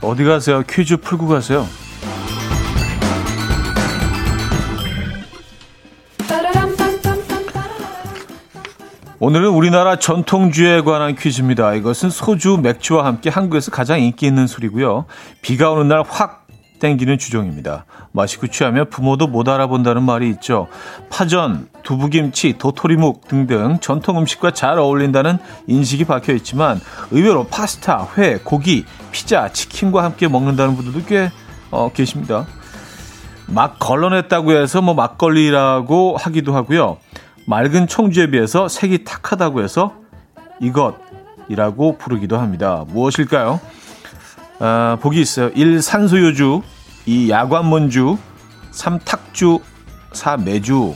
[0.00, 0.62] 어디 가세요?
[0.62, 1.66] 퀴즈 풀고 가세요.
[9.18, 11.74] 오늘은 우리나라 전통주에 관한 퀴즈입니다.
[11.74, 15.06] 이것은 소주, 맥주와 함께 한국에서 가장 인기 있는 술이고요.
[15.42, 16.45] 비가 오는 날 확
[16.78, 17.84] 땡기는 주종입니다.
[18.12, 20.68] 마시고 취하면 부모도 못 알아본다는 말이 있죠.
[21.10, 28.84] 파전, 두부김치, 도토리묵 등등 전통 음식과 잘 어울린다는 인식이 박혀 있지만 의외로 파스타, 회, 고기,
[29.12, 31.30] 피자, 치킨과 함께 먹는다는 분들도 꽤
[31.70, 32.46] 어, 계십니다.
[33.46, 36.98] 막 걸러냈다고 해서 뭐 막걸리라고 하기도 하고요.
[37.46, 39.94] 맑은 청주에 비해서 색이 탁하다고 해서
[40.60, 42.84] 이것이라고 부르기도 합니다.
[42.88, 43.60] 무엇일까요?
[44.58, 45.50] 아, 복이 있어요.
[45.54, 45.82] 1.
[45.82, 46.62] 산소유주
[47.06, 47.30] 2.
[47.30, 48.16] 야관문주
[48.70, 48.98] 3.
[49.00, 49.60] 탁주
[50.12, 50.38] 4.
[50.38, 50.94] 매주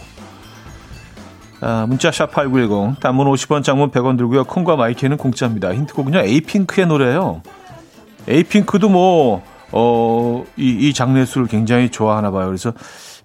[1.60, 4.44] 아, 문자 샵8910 단문 50원 장문 100원 들고요.
[4.44, 5.74] 콩과 마이크는 공짜입니다.
[5.74, 6.20] 힌트곡은요.
[6.20, 7.42] 에이핑크의 노래예요.
[8.28, 9.42] 에이핑크도 뭐
[9.72, 12.46] 어, 이, 이 장르의 술을 굉장히 좋아하나 봐요.
[12.46, 12.72] 그래서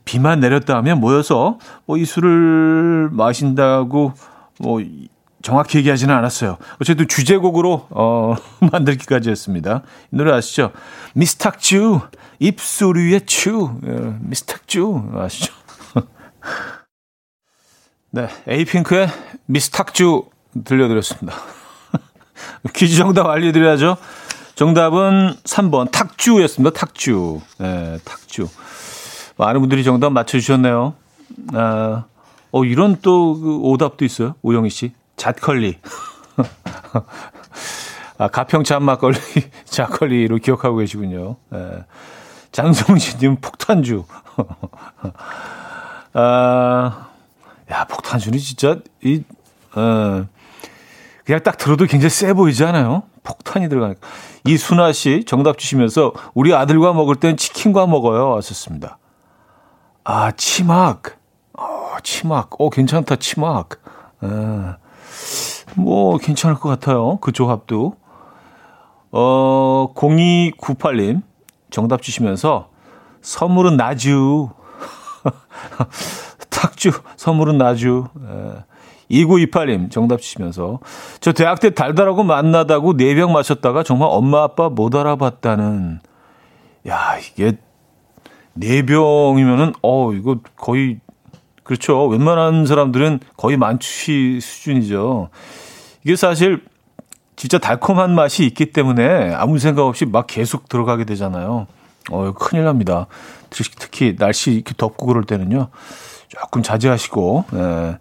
[0.04, 4.14] 비만 내렸다 하면 모여서 뭐 이 술을 마신다고
[4.60, 4.82] 뭐
[5.46, 6.58] 정확히 얘기하지는 않았어요.
[6.82, 8.36] 어쨌든 주제곡으로 어,
[8.72, 9.84] 만들기까지 했습니다.
[10.12, 10.72] 이 노래 아시죠?
[11.14, 12.00] 미스탁주
[13.28, 15.54] 츄 예, 미스탁주 아시죠?
[18.10, 19.08] 네, 에이핑크의
[19.46, 20.24] 미스탁주
[20.64, 21.38] 들려드렸습니다.
[22.74, 23.98] 퀴즈 정답 알려드려야죠.
[24.56, 26.76] 정답은 3번 탁주였습니다.
[26.76, 27.42] 탁주.
[27.60, 28.50] 네, 탁주.
[29.38, 30.96] 많은 분들이 정답 맞춰주셨네요.
[31.54, 32.06] 아,
[32.52, 34.34] 어, 이런 또 그 오답도 있어요.
[34.42, 35.05] 오영희 씨.
[35.26, 35.80] 잣컬리.
[38.20, 39.18] 아, 가평찬 막걸리,
[39.66, 41.38] 잣컬리로 기억하고 계시군요.
[41.50, 41.84] 네.
[42.52, 44.06] 장성진님 폭탄주.
[46.14, 47.08] 아,
[47.72, 49.24] 야, 폭탄주는 진짜, 이,
[49.74, 50.26] 어,
[51.26, 53.02] 그냥 딱 들어도 굉장히 세 보이지 않아요?
[53.24, 54.08] 폭탄이 들어가니까.
[54.46, 58.30] 이순아 씨 정답 주시면서 우리 아들과 먹을 땐 치킨과 먹어요.
[58.30, 59.00] 왔었습니다.
[60.04, 61.18] 아, 치막.
[61.58, 62.62] 어, 치막.
[62.62, 63.82] 어, 괜찮다, 치막.
[64.24, 64.85] 에,
[65.76, 67.18] 뭐, 괜찮을 것 같아요.
[67.22, 67.96] 그 조합도.
[69.12, 71.22] 어, 0298님
[71.70, 72.70] 정답 주시면서
[73.22, 74.50] 선물은 나주.
[76.50, 78.08] 탁주, 선물은 나주.
[78.30, 78.64] 에.
[79.12, 80.80] 2928님 정답 주시면서
[81.20, 86.00] 저 대학 때 달달하고 만나다고 네병 마셨다가 정말 엄마 아빠 못 알아봤다는
[86.88, 87.54] 야 이게
[88.54, 91.00] 네 병이면은 어 이거 거의
[91.66, 95.30] 그렇죠 웬만한 사람들은 거의 만취 수준이죠
[96.06, 96.64] 이게 사실
[97.36, 101.68] 진짜 달콤한 맛이 있기 때문에 아무 생각 없이 막 계속 들어가게 되잖아요
[102.10, 103.08] 어 큰일 납니다
[103.50, 105.68] 특히 날씨 이렇게 덥고 그럴 때는요
[106.30, 107.98] 조금 자제하시고 예.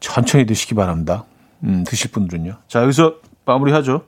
[0.00, 1.24] 천천히 드시기 바랍니다.
[1.64, 2.56] 음, 드실 분들은요.
[2.68, 4.04] 자, 여기서 마무리하죠.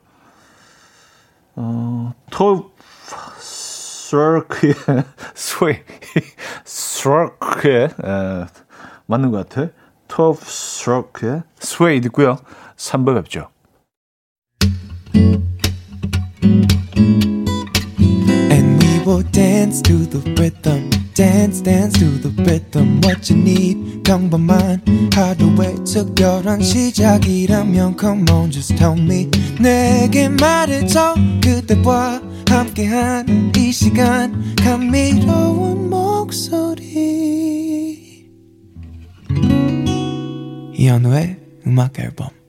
[1.56, 2.72] 어, 톱,
[4.10, 4.74] 스워크의,
[5.36, 5.76] 스웨이,
[6.64, 7.90] 스워크의,
[9.06, 9.70] 맞는 것 같아.
[10.08, 12.38] 톱, 스워크의, Sway 듣고요.
[12.76, 13.50] 3부 뵙죠.
[18.50, 20.90] And we will dance to the rhythm.
[21.20, 24.80] Dance dance to the rhythm what you need 평범한
[25.12, 29.28] 하루의 특별한 시작이라면 come on just tell me
[29.60, 36.80] 내게 말해줘 그대와 함께한 이 시간 감미로운 목소리
[40.72, 42.39] 이현우의 음악 앨범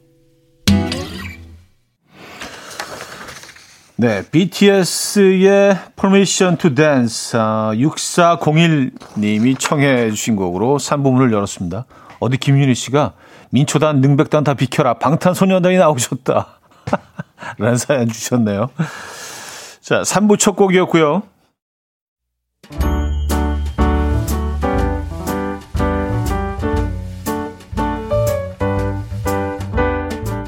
[4.01, 11.85] 네, BTS의 Permission to Dance 아, 6401님이 청해 주신 곡으로 3부문을 열었습니다.
[12.19, 13.13] 어디 김윤희 씨가
[13.51, 14.95] 민초단, 능백단 다 비켜라.
[14.95, 16.47] 방탄소년단이 나오셨다.
[17.59, 18.71] 라는 사연 주셨네요.
[19.81, 21.21] 자, 3부 첫 곡이었고요.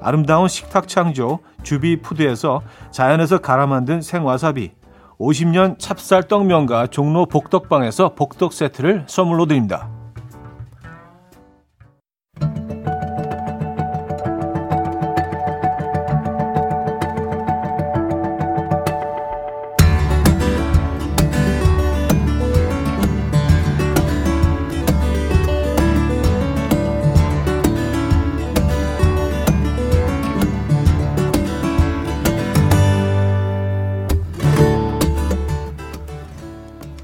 [0.00, 4.72] 아름다운 식탁 창조 주비푸드에서 자연에서 갈아 만든 생와사비
[5.18, 9.95] 50년 찹쌀 떡면과 종로 복덕방에서 복덕 세트를 선물로 드립니다.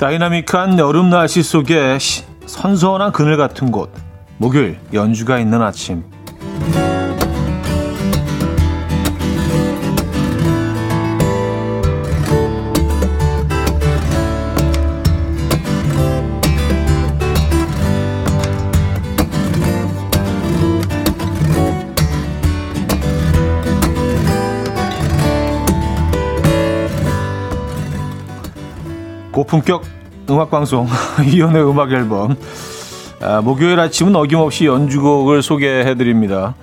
[0.02, 1.96] 다이나믹한 여름 날씨 속에
[2.46, 3.88] 선선한 그늘 같은 곳.
[4.36, 6.02] 목요일 연주가 있는 아침.
[29.52, 29.84] 고품격
[30.30, 30.86] 음악방송
[31.30, 32.36] 이연의 음악 앨범
[33.20, 36.54] 아, 목요일 아침은 어김없이 연주곡을 소개해드립니다.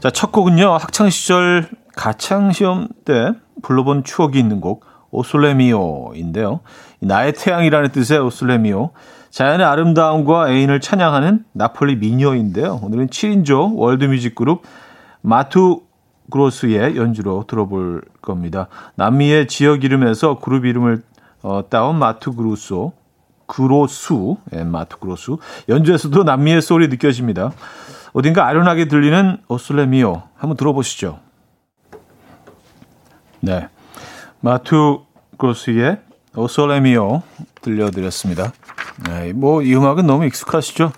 [0.00, 0.70] 자, 첫 곡은요.
[0.72, 3.32] 학창 시절 가창 시험 때
[3.62, 6.60] 불러본 추억이 있는 곡 오솔레미오인데요.
[7.00, 8.90] 나의 태양이라는 뜻의 오솔레미오
[9.30, 12.80] 자연의 아름다움과 애인을 찬양하는 나폴리 미녀인데요.
[12.82, 14.62] 오늘은 7인조 월드뮤직 그룹
[15.20, 15.82] 마투
[16.30, 18.68] 그로스의 연주로 들어볼 겁니다.
[18.94, 21.02] 남미의 지역 이름에서 그룹 이름을
[21.44, 22.94] 어, 따온 마투 그루소,
[23.46, 25.38] 그로수, 예, 마투 그로수.
[25.68, 27.52] 연주에서도 남미의 소리 느껴집니다.
[28.14, 30.22] 어딘가 아련하게 들리는 오슬레미오.
[30.36, 31.18] 한번 들어보시죠.
[33.40, 33.68] 네.
[34.40, 35.02] 마투
[35.36, 35.98] 그로스의
[36.34, 37.20] 오솔레미오
[37.60, 38.52] 들려드렸습니다.
[39.06, 40.92] 네, 뭐 이 음악은 너무 익숙하시죠?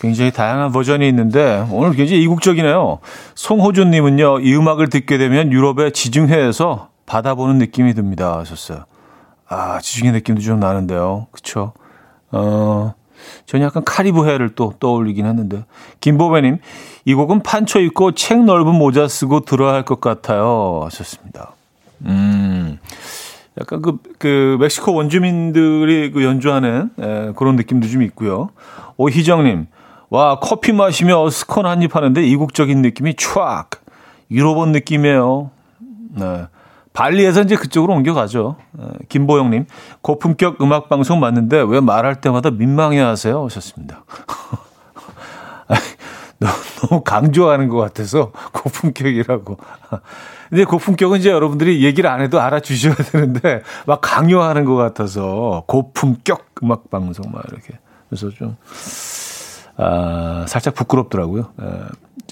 [0.00, 2.98] 굉장히 다양한 버전이 있는데 오늘 굉장히 이국적이네요.
[3.36, 8.84] 송호준님은요 이 음악을 듣게 되면 유럽의 지중해에서 바다 보는 느낌이 듭니다 하셨어요.
[9.54, 11.28] 아, 지중해 느낌도 좀 나는데요.
[11.30, 11.72] 그쵸?
[12.32, 12.94] 어,
[13.46, 15.64] 저는 약간 카리브해를 또 떠올리긴 했는데.
[16.00, 16.58] 김보배님,
[17.04, 20.80] 이 곡은 판초 입고 책 넓은 모자 쓰고 들어야 할 것 같아요.
[20.84, 21.52] 하셨습니다.
[22.06, 22.78] 음,
[23.60, 28.50] 약간 그, 그, 멕시코 원주민들이 그 연주하는 에, 그런 느낌도 좀 있고요.
[28.96, 29.66] 오희정님,
[30.10, 33.66] 와, 커피 마시며 스콘 한 입 하는데 이국적인 느낌이 촥!
[34.30, 35.50] 유럽 온 느낌이에요.
[36.16, 36.46] 네.
[36.94, 38.56] 발리에서 이제 그쪽으로 옮겨가죠.
[38.78, 39.66] 어, 김보영님,
[40.00, 43.44] 고품격 음악 방송 맞는데 왜 말할 때마다 민망해 하세요?
[43.44, 44.04] 하셨습니다.
[46.80, 49.58] 너무 강조하는 것 같아서 고품격이라고.
[50.48, 56.90] 근데 고품격은 이제 여러분들이 얘기를 안 해도 알아주셔야 되는데 막 강요하는 것 같아서 고품격 음악
[56.90, 57.78] 방송 막 이렇게.
[58.08, 58.56] 그래서 좀
[59.76, 61.50] 아, 살짝 부끄럽더라고요.
[61.60, 61.64] 에,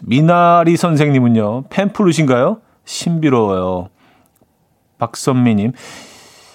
[0.04, 2.58] 미나리 선생님은요 팬플루신가요?
[2.84, 3.88] 신비로워요.
[5.02, 5.72] 박선미님.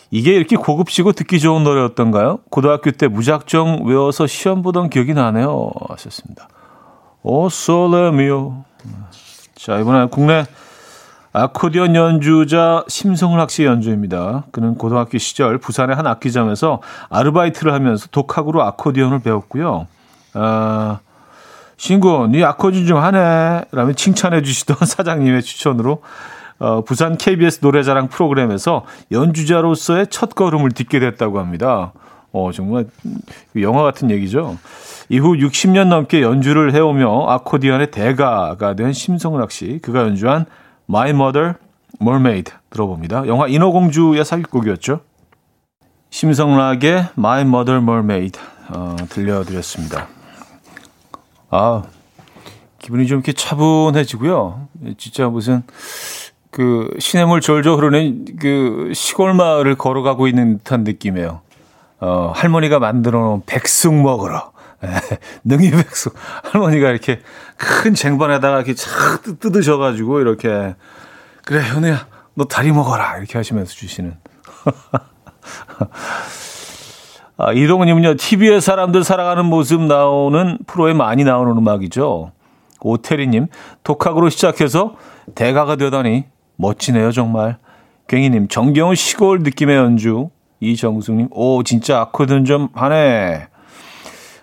[0.10, 2.40] 이게 이렇게 고급지고 듣기 좋은 노래였던가요?
[2.50, 5.72] 고등학교 때 무작정 외워서 시험 보던 기억이 나네요.
[5.90, 6.48] 하셨습니다.
[7.24, 8.64] 오, 솔레미오.
[9.56, 10.46] 자, 이번에 국내
[11.34, 14.46] 아코디언 연주자 심성훈 씨 연주입니다.
[14.52, 19.88] 그는 고등학교 시절 부산의 한 악기점에서 아르바이트를 하면서 독학으로 아코디언을 배웠고요.
[20.36, 21.00] 아,
[21.76, 23.66] 신구, 네 아코디언 좀 하네.
[23.72, 26.02] 라며 칭찬해 주시던 사장님의 추천으로
[26.60, 31.94] 어, 부산 KBS 노래자랑 프로그램에서 연주자로서의 첫 걸음을 딛게 됐다고 합니다.
[32.32, 32.86] 어, 정말
[33.60, 34.58] 영화 같은 얘기죠.
[35.10, 40.46] 이후 60년 넘게 연주를 해오며 아코디언의 대가가 된 심성락 씨, 그가 연주한
[40.90, 41.54] My Mother
[42.02, 43.28] Mermaid 들어봅니다.
[43.28, 45.02] 영화 인어공주의 삽입곡이었죠.
[46.10, 48.40] 심성락의 My Mother Mermaid
[48.70, 50.08] 어, 들려드렸습니다.
[51.50, 51.84] 아,
[52.80, 54.68] 기분이 좀 이렇게 차분해지고요.
[54.98, 55.64] 진짜 무슨
[56.58, 61.42] 그 시냇물 졸졸 흐르는 그 시골 마을을 걸어가고 있는 듯한 느낌이에요.
[62.00, 64.52] 어, 할머니가 만들어 놓은 백숙 먹으러.
[64.84, 64.88] 예,
[65.46, 66.16] 능이 백숙.
[66.46, 67.22] 할머니가 이렇게
[67.58, 70.74] 큰 쟁반에다가 이렇게 착 뜯으셔가지고 이렇게
[71.46, 74.18] 그래 현우야 너 다리 먹어라 이렇게 하시면서 주시는.
[77.38, 82.32] 아, 이동훈님은요 TV에 사람들 살아가는 모습 나오는 프로에 많이 나오는 음악이죠.
[82.80, 83.46] 오태리님
[83.84, 84.96] 독학으로 시작해서
[85.36, 86.26] 대가가 되다니
[86.58, 87.58] 멋지네요, 정말.
[88.08, 90.30] 괭이님, 정겨운 시골 느낌의 연주.
[90.60, 93.48] 이정숙님, 오, 진짜 아코드는 좀 하네.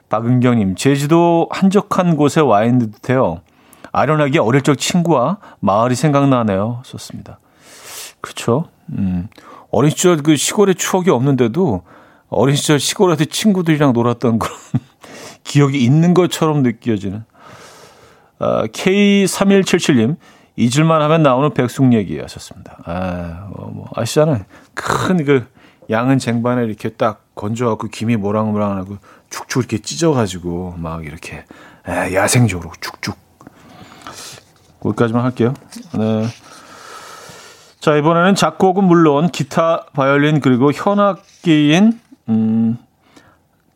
[0.08, 3.40] 박은경님, 제주도 한적한 곳에 와 있는 듯해요.
[3.90, 6.82] 아련하게 어릴 적 친구와 마을이 생각나네요.
[6.84, 7.38] 썼습니다.
[8.20, 8.66] 그쵸?
[8.90, 9.28] 음,
[9.70, 11.82] 어린 시절 그 시골에 추억이 없는데도
[12.28, 14.56] 어린 시절 시골에서 친구들이랑 놀았던 그런
[15.42, 17.24] 기억이 있는 것처럼 느껴지는.
[18.38, 20.16] 아, K3177님,
[20.56, 22.78] 잊을만 하면 나오는 백숙 얘기 하셨습니다.
[22.84, 24.44] 아, 뭐, 뭐 아시잖아요.
[24.74, 25.46] 큰 그
[25.90, 28.98] 양은 쟁반에 이렇게 딱 건져갖고 김이 모락모락하고
[29.30, 31.44] 축축 이렇게 찢어가지고 막 이렇게
[31.84, 33.16] 아, 야생적으로 축축.
[34.80, 35.54] 거기까지만 할게요.
[35.96, 36.26] 네.
[37.80, 42.78] 자, 이번에는 작곡은 물론 기타, 바이올린 그리고 현악기인 음,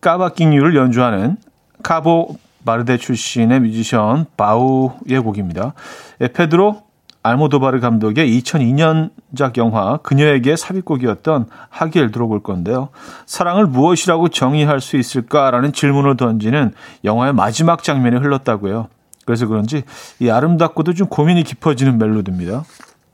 [0.00, 1.36] 까바킹류를 연주하는
[1.82, 2.36] 카보
[2.68, 5.72] 바르데 출신의 뮤지션 바우의 곡입니다.
[6.20, 6.82] 에페드로
[7.22, 12.90] 알모도바르 감독의 2002년작 영화 그녀에게 삽입곡이었던 하길 들어볼 건데요.
[13.24, 18.88] 사랑을 무엇이라고 정의할 수 있을까라는 질문을 던지는 영화의 마지막 장면이 흘렀다고요.
[19.24, 19.84] 그래서 그런지
[20.20, 22.64] 이 아름답고도 좀 고민이 깊어지는 멜로디입니다.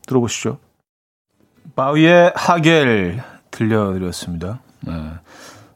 [0.06, 0.58] 들어보시죠.
[1.76, 4.58] 바위의 하겔 들려드렸습니다.
[4.80, 4.92] 네.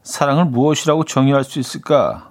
[0.03, 2.29] 사랑을 무엇이라고 정의할 수 있을까?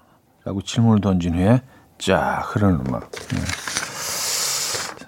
[0.49, 1.61] 라고 질문을 던진 후에
[1.99, 3.11] 쫙 흐르는 음악.
[3.11, 3.39] 네.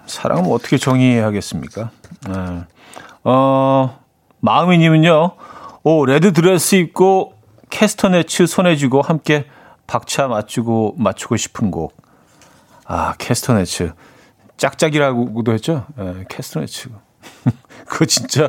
[0.05, 1.89] 사랑은 어떻게 정의하겠습니까?
[2.27, 2.63] 네.
[3.23, 3.99] 어,
[4.41, 5.31] 마음이님은요,
[5.81, 7.33] 오, 레드 드레스 입고
[7.71, 9.47] 캐스터네츠 손에 쥐고 함께
[9.87, 11.97] 박자 맞추고, 맞추고 싶은 곡.
[12.85, 13.93] 아, 캐스터네츠.
[14.57, 15.87] 짝짝이라고도 했죠?
[15.95, 16.89] 네, 캐스터네츠.
[17.89, 18.47] 그거 진짜,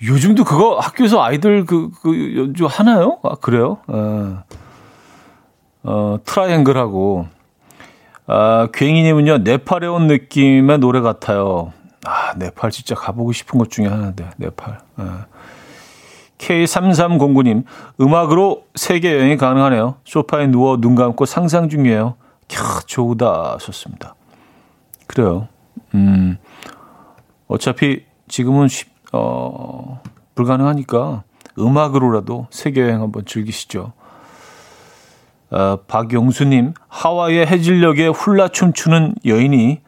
[0.00, 3.18] 요즘도 그거 학교에서 아이들 그, 그 연주 하나요?
[3.24, 3.78] 아, 그래요?
[3.88, 4.44] 어,
[5.84, 7.28] 어 트라이앵글하고.
[8.26, 11.72] 아, 괭이님은요, 네팔에 온 느낌의 노래 같아요.
[12.06, 14.78] 아, 네팔 진짜 가보고 싶은 것 중에 하나인데, 네팔.
[14.96, 15.26] 아.
[16.38, 17.64] K3309님,
[18.00, 19.96] 음악으로 세계 여행이 가능하네요.
[20.04, 22.16] 소파에 누워 눈 감고 상상 중이에요.
[22.48, 23.58] 캬, 좋다.
[23.58, 24.14] 좋습니다.
[25.06, 25.48] 그래요.
[25.94, 26.38] 음,
[27.46, 30.02] 어차피 지금은 쉽, 어,
[30.34, 31.22] 불가능하니까
[31.58, 33.92] 음악으로라도 세계 여행 한번 즐기시죠.
[35.54, 39.80] 어, 박용수님, 하와이의 해질녘에 훌라 춤추는 여인이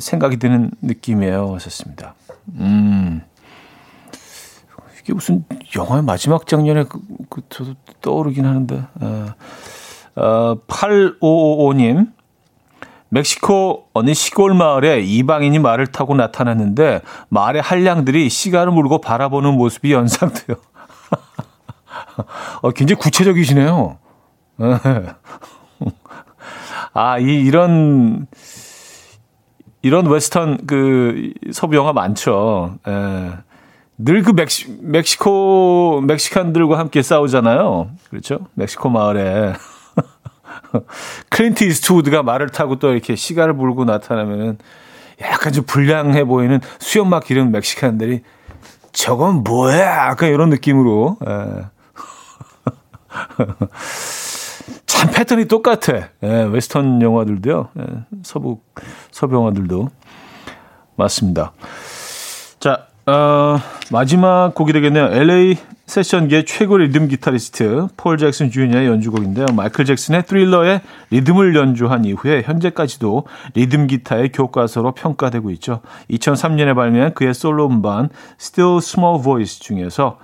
[0.00, 1.54] 생각이 드는 느낌이에요.
[1.54, 2.14] 하셨습니다.
[2.56, 3.22] 음,
[5.00, 5.44] 이게 무슨
[5.76, 8.84] 영화의 마지막 장면에 그, 그, 저도 떠오르긴 하는데.
[9.00, 9.26] 어,
[10.16, 12.12] 어, 8555님,
[13.10, 20.56] 멕시코 어느 시골 마을에 이방인이 말을 타고 나타났는데 말의 한량들이 시간을 물고 바라보는 모습이 연상돼요.
[22.62, 23.98] 어, 굉장히 구체적이시네요.
[26.92, 28.26] 아, 이, 이런,
[29.82, 32.78] 이런 웨스턴 그 서부 영화 많죠.
[32.86, 33.32] 예.
[33.98, 37.90] 늘 그 멕시, 멕시코, 멕시칸들과 함께 싸우잖아요.
[38.08, 38.46] 그렇죠?
[38.54, 39.52] 멕시코 마을에.
[41.30, 44.58] 클린트 이스트우드가 말을 타고 또 이렇게 시가를 물고 나타나면은
[45.20, 48.22] 약간 좀 불량해 보이는 수염 막 기른 멕시칸들이
[48.92, 50.08] 저건 뭐야?
[50.08, 51.18] 약간 이런 느낌으로.
[51.26, 51.66] 예.
[54.86, 56.08] 참 패턴이 똑같아.
[56.22, 57.68] 예, 웨스턴 영화들도요.
[57.78, 57.84] 예,
[58.22, 58.60] 서부
[59.10, 59.88] 서부 영화들도
[60.96, 61.52] 맞습니다.
[62.58, 63.58] 자, 어,
[63.90, 65.06] 마지막 곡이 되겠네요.
[65.06, 65.56] LA
[65.86, 69.46] 세션계 최고 리듬 기타리스트 폴 잭슨 주니어의 연주곡인데요.
[69.54, 75.80] 마이클 잭슨의 Thriller의 리듬을 연주한 이후에 현재까지도 리듬 기타의 교과서로 평가되고 있죠.
[76.10, 78.08] 2003년에 발매한 그의 솔로 음반
[78.38, 80.18] Still Small Voice 중에서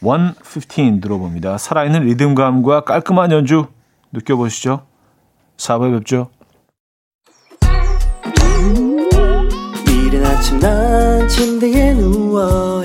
[0.00, 1.58] 115 들어봅니다.
[1.58, 3.66] 살아있는 리듬감과 깔끔한 연주
[4.12, 4.86] 느껴보시죠.
[5.56, 6.30] 4부에 뵙죠.
[9.88, 12.84] 이른 아침 난 침대에 누워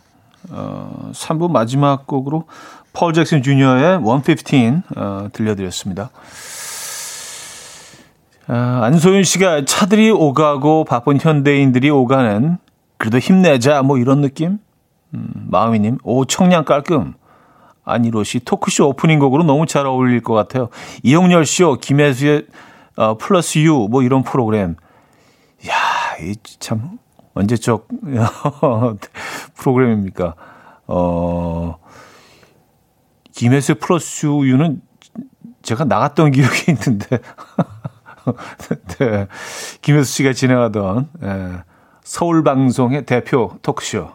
[0.49, 2.45] 어, 3부 마지막 곡으로
[2.93, 6.09] 펄 잭슨 주니어의 115 어, 들려드렸습니다.
[8.47, 12.57] 어, 안소윤 씨가 차들이 오가고 바쁜 현대인들이 오가는
[12.97, 14.57] 그래도 힘내자 뭐 이런 느낌?
[15.13, 17.13] 음, 마음이님 오 청량 깔끔
[17.83, 20.69] 아니로 씨 토크쇼 오프닝 곡으로 너무 잘 어울릴 것 같아요.
[21.03, 22.45] 이용열 쇼 김혜수의
[22.97, 24.75] 어, 플러스 유 뭐 이런 프로그램.
[25.67, 25.73] 야,
[26.23, 26.99] 이참
[27.33, 27.87] 언제적
[29.61, 30.35] 프로그램입니까?
[30.87, 31.77] 어,
[33.31, 34.81] 김혜수 플러스 유는
[35.61, 37.19] 제가 나갔던 기억이 있는데,
[38.97, 39.27] 네.
[39.81, 41.63] 김혜수 씨가 진행하던 예,
[42.03, 44.09] 서울 방송의 대표 토크쇼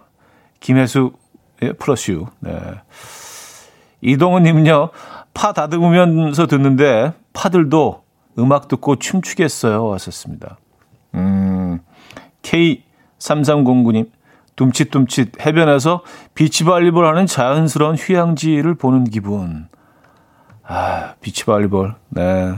[0.60, 1.12] 김혜수
[1.78, 2.26] 플러스 유.
[2.40, 2.52] 네.
[4.00, 4.90] 이동훈 님은요
[5.32, 8.04] 파 다듬으면서 듣는데 파들도
[8.38, 9.86] 음악 듣고 춤추겠어요.
[9.86, 10.58] 왔었습니다.
[11.14, 11.80] 음,
[12.42, 14.10] K3309님
[14.56, 16.02] 둠칫둠칫 해변에서
[16.34, 19.68] 비치발리볼 하는 자연스러운 휴양지를 보는 기분.
[20.66, 21.94] 아, 비치발리볼.
[22.08, 22.54] 네.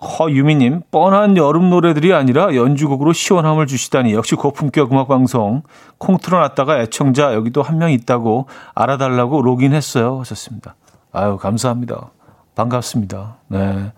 [0.00, 5.62] 허유미님, 뻔한 여름 노래들이 아니라 연주곡으로 시원함을 주시다니 역시 고품격 음악 방송.
[5.98, 8.46] 콩 틀어놨다가 애청자 여기도 한 명 있다고
[8.76, 10.20] 알아달라고 로그인했어요.
[10.20, 10.76] 하셨습니다.
[11.12, 12.10] 아유, 감사합니다.
[12.54, 13.38] 반갑습니다.
[13.48, 13.92] 네.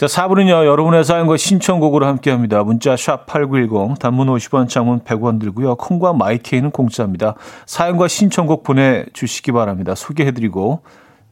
[0.00, 2.64] 자, 4부는요, 여러분의 사연과 신청곡으로 함께 합니다.
[2.64, 5.74] 문자 샵8910, 단문 50원, 장문 100원 들고요.
[5.74, 7.34] 콩과 마이케이는 공짜입니다.
[7.66, 9.94] 사연과 신청곡 보내주시기 바랍니다.
[9.94, 10.80] 소개해드리고,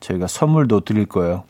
[0.01, 1.45] 저희가 선물도 드릴 거예요.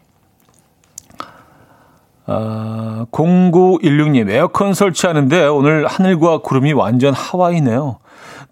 [2.27, 7.99] 아, 0916님, 에어컨 설치하는데 오늘 하늘과 구름이 완전 하와이네요.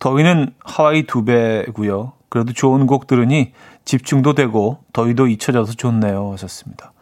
[0.00, 2.14] 더위는 하와이 두 배고요.
[2.28, 3.52] 그래도 좋은 곡 들으니
[3.84, 6.32] 집중도 되고 더위도 잊혀져서 좋네요.
[6.32, 6.94] 하셨습니다.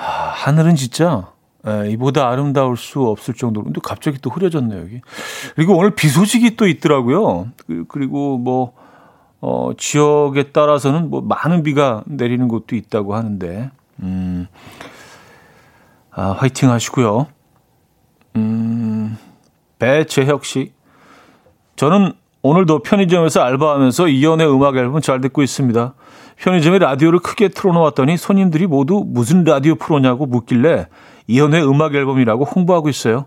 [0.00, 1.30] 아, 하늘은 진짜
[1.66, 3.64] 에, 이보다 아름다울 수 없을 정도로.
[3.64, 5.02] 근데 갑자기 또 흐려졌네요 여기.
[5.54, 7.48] 그리고 오늘 비 소식이 또 있더라고요.
[7.66, 8.72] 그, 그리고 뭐
[9.42, 13.70] 어, 지역에 따라서는 뭐 많은 비가 내리는 곳도 있다고 하는데
[14.00, 14.46] 음,
[16.10, 17.26] 아, 화이팅 하시고요.
[18.36, 19.18] 음,
[19.78, 20.72] 배재혁 씨.
[21.76, 25.92] 저는 오늘도 편의점에서 알바하면서 이연의 음악 앨범 잘 듣고 있습니다.
[26.40, 30.88] 편의점에 라디오를 크게 틀어놓았더니 손님들이 모두 무슨 라디오 프로냐고 묻길래
[31.26, 33.26] 이연의 음악 앨범이라고 홍보하고 있어요.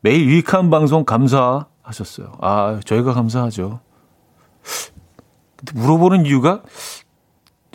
[0.00, 2.32] 매일 유익한 방송 감사하셨어요.
[2.40, 3.80] 아, 저희가 감사하죠.
[5.56, 6.62] 근데 물어보는 이유가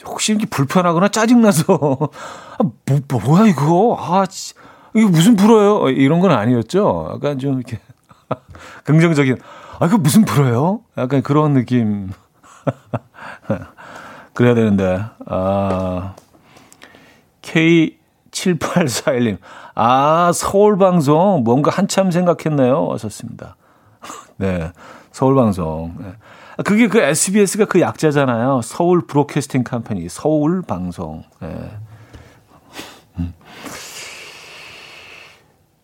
[0.05, 1.99] 혹시 이렇게 불편하거나 짜증나서
[2.57, 4.25] 아, 뭐, 뭐야 이거 아
[4.95, 7.79] 이거 무슨 불어요 이런 건 아니었죠 약간 좀 이렇게
[8.83, 9.37] 긍정적인
[9.79, 10.81] 아, 그 무슨 프로예요?
[10.97, 12.11] 약간 그런 느낌.
[14.33, 15.03] 그래야 되는데.
[15.25, 16.15] 아,
[17.41, 19.37] K7841님.
[19.75, 21.43] 아, 서울방송.
[21.43, 22.89] 뭔가 한참 생각했네요.
[22.91, 23.55] 하셨습니다.
[24.37, 24.71] 네.
[25.11, 25.95] 서울방송.
[25.99, 26.13] 네.
[26.65, 28.61] 그게 그 SBS가 그 약자잖아요.
[28.63, 30.07] 서울 브로캐스팅 컴퍼니.
[30.09, 31.23] 서울방송.
[31.39, 31.71] 네.
[33.19, 33.33] 음.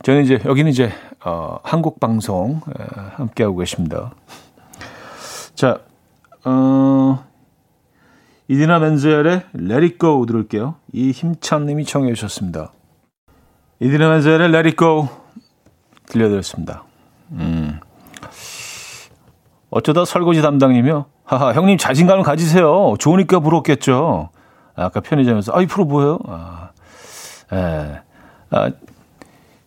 [0.03, 0.91] 저는 이제, 여기는 이제
[1.25, 2.61] 어, 한국 방송
[3.15, 4.11] 함께하고 계십니다.
[5.55, 5.79] 자,
[6.45, 7.25] 어,
[8.49, 10.75] 이디나 멘젤의 Let It Go 들을게요.
[10.93, 12.71] 이힘찬님이 청해 주셨습니다.
[13.79, 15.09] 이디나 멘젤의 Let It Go
[16.07, 16.83] 들려드렸습니다.
[17.31, 17.79] 음.
[19.69, 22.95] 어쩌다 설거지 담당이며 하하 형님 자신감을 가지세요.
[22.99, 24.29] 좋으니까 부럽겠죠.
[24.75, 26.19] 아까 편의점에서 아이 프로 뭐예요?
[26.27, 26.69] 아,
[27.51, 28.01] 예.
[28.51, 28.71] 아,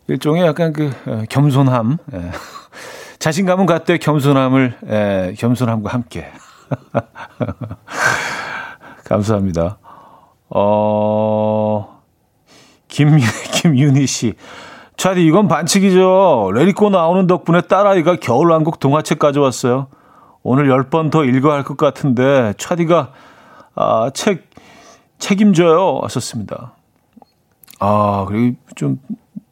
[0.08, 2.30] 일종의 약간 그 어, 겸손함, 예.
[3.18, 6.26] 자신감은 갖되 겸손함을 예, 겸손함과 함께
[9.10, 9.78] 감사합니다.
[10.50, 12.00] 어
[12.88, 13.18] 김,
[13.62, 14.34] 김윤희 씨.
[14.96, 16.50] 차디, 이건 반칙이죠.
[16.54, 19.86] 레리코 나오는 덕분에 딸아이가 겨울왕국 동화책 가져왔어요.
[20.42, 23.12] 오늘 10번 더 읽어야 할 것 같은데, 차디가,
[23.74, 24.50] 아, 책,
[25.18, 26.00] 책임져요.
[26.02, 26.74] 하셨습니다.
[27.78, 28.98] 아, 그리고 좀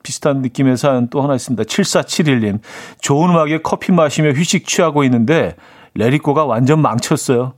[0.03, 1.63] 비슷한 느낌의 사연 또 하나 있습니다.
[1.65, 2.61] 7471님.
[3.01, 5.57] 좋은 음악에 커피 마시며 휴식 취하고 있는데
[5.95, 7.55] 레리코가 완전 망쳤어요.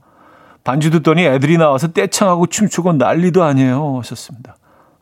[0.63, 3.99] 반주 듣더니 애들이 나와서 떼창하고 춤추고 난리도 아니에요.
[3.99, 4.57] 하셨습니다.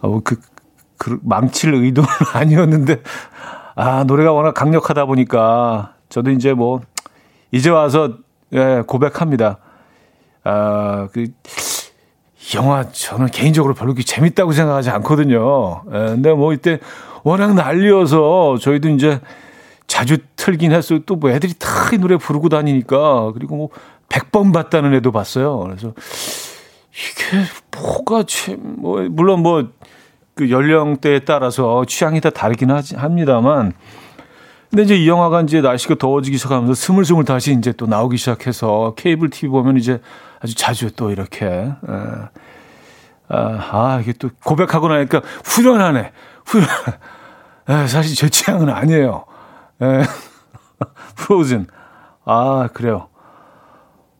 [0.00, 0.40] 아, 뭐 그,
[0.96, 3.02] 그, 망칠 의도는 아니었는데,
[3.74, 6.80] 아, 노래가 워낙 강력하다 보니까 저도 이제 뭐,
[7.50, 8.14] 이제 와서,
[8.52, 9.58] 예, 고백합니다.
[10.44, 11.26] 아, 그,
[12.54, 15.82] 영화 저는 개인적으로 별로 그렇게 재밌다고 생각하지 않거든요.
[15.92, 16.78] 에, 예, 근데 뭐 이때
[17.22, 19.20] 워낙 난리여서 저희도 이제
[19.98, 21.00] 자주 틀긴 했어요.
[21.06, 23.68] 또 뭐 애들이 다 이 노래 부르고 다니니까 그리고 뭐
[24.08, 25.58] 100번 봤다는 애도 봤어요.
[25.60, 25.92] 그래서
[26.92, 27.44] 이게
[27.76, 28.24] 뭐가
[28.76, 29.64] 뭐 물론 뭐
[30.38, 33.72] 그 연령대에 따라서 취향이 다 다르긴 하지, 합니다만
[34.70, 39.30] 근데 이제 이 영화가 이제 날씨가 더워지기 시작하면서 스물스물 다시 이제 또 나오기 시작해서 케이블
[39.30, 40.00] TV 보면 이제
[40.40, 42.28] 아주 자주 또 이렇게 에, 아,
[43.28, 46.12] 아, 이게 또 고백하고 나니까 후련하네.
[46.46, 46.68] 후련.
[47.68, 49.24] 에, 사실 제 취향은 아니에요.
[49.82, 50.02] 에,
[51.16, 51.66] 프로즌.
[52.24, 53.08] 아, 그래요.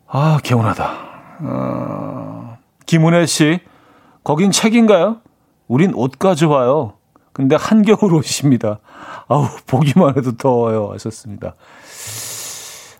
[0.06, 1.08] 아, 개운하다.
[1.40, 3.60] 어, 김은혜 씨,
[4.24, 5.20] 거긴 책인가요?
[5.66, 6.94] 우린 옷 가져와요.
[7.32, 8.80] 근데 한겨울 옷입니다.
[9.28, 10.90] 아우, 보기만 해도 더워요.
[10.94, 11.54] 하셨습니다.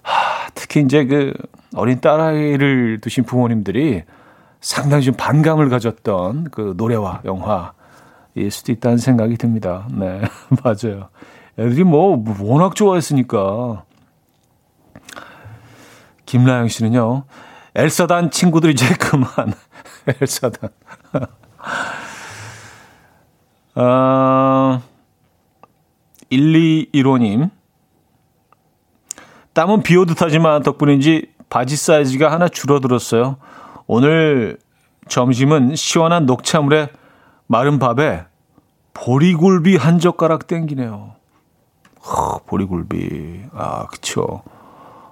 [0.03, 1.33] 하, 특히 이제 그
[1.75, 4.05] 어린 딸아이를 두신 부모님들이
[4.61, 9.89] 상당히 좀 반감을 가졌던 그 노래와 영화일 수도 있다는 생각이 듭니다.
[9.91, 10.21] 네,
[10.63, 11.09] 맞아요.
[11.59, 13.85] 애들이 뭐 워낙 좋아했으니까.
[16.27, 17.25] 김라영 씨는요,
[17.75, 19.29] 엘사단 친구들 이제 그만.
[20.07, 20.71] 엘사단.
[23.75, 24.83] 아,
[26.31, 27.51] 1215님.
[29.55, 33.37] 땀은 비 오듯 하지만 덕분인지 바지 사이즈가 하나 줄어들었어요.
[33.87, 34.59] 오늘
[35.09, 36.91] 점심은 시원한 녹차물에
[37.47, 38.27] 마른 밥에
[38.95, 41.18] 보리굴비 한 젓가락 땡기네요.
[42.05, 43.47] 허, 보리굴비.
[43.53, 44.43] 아, 그쵸.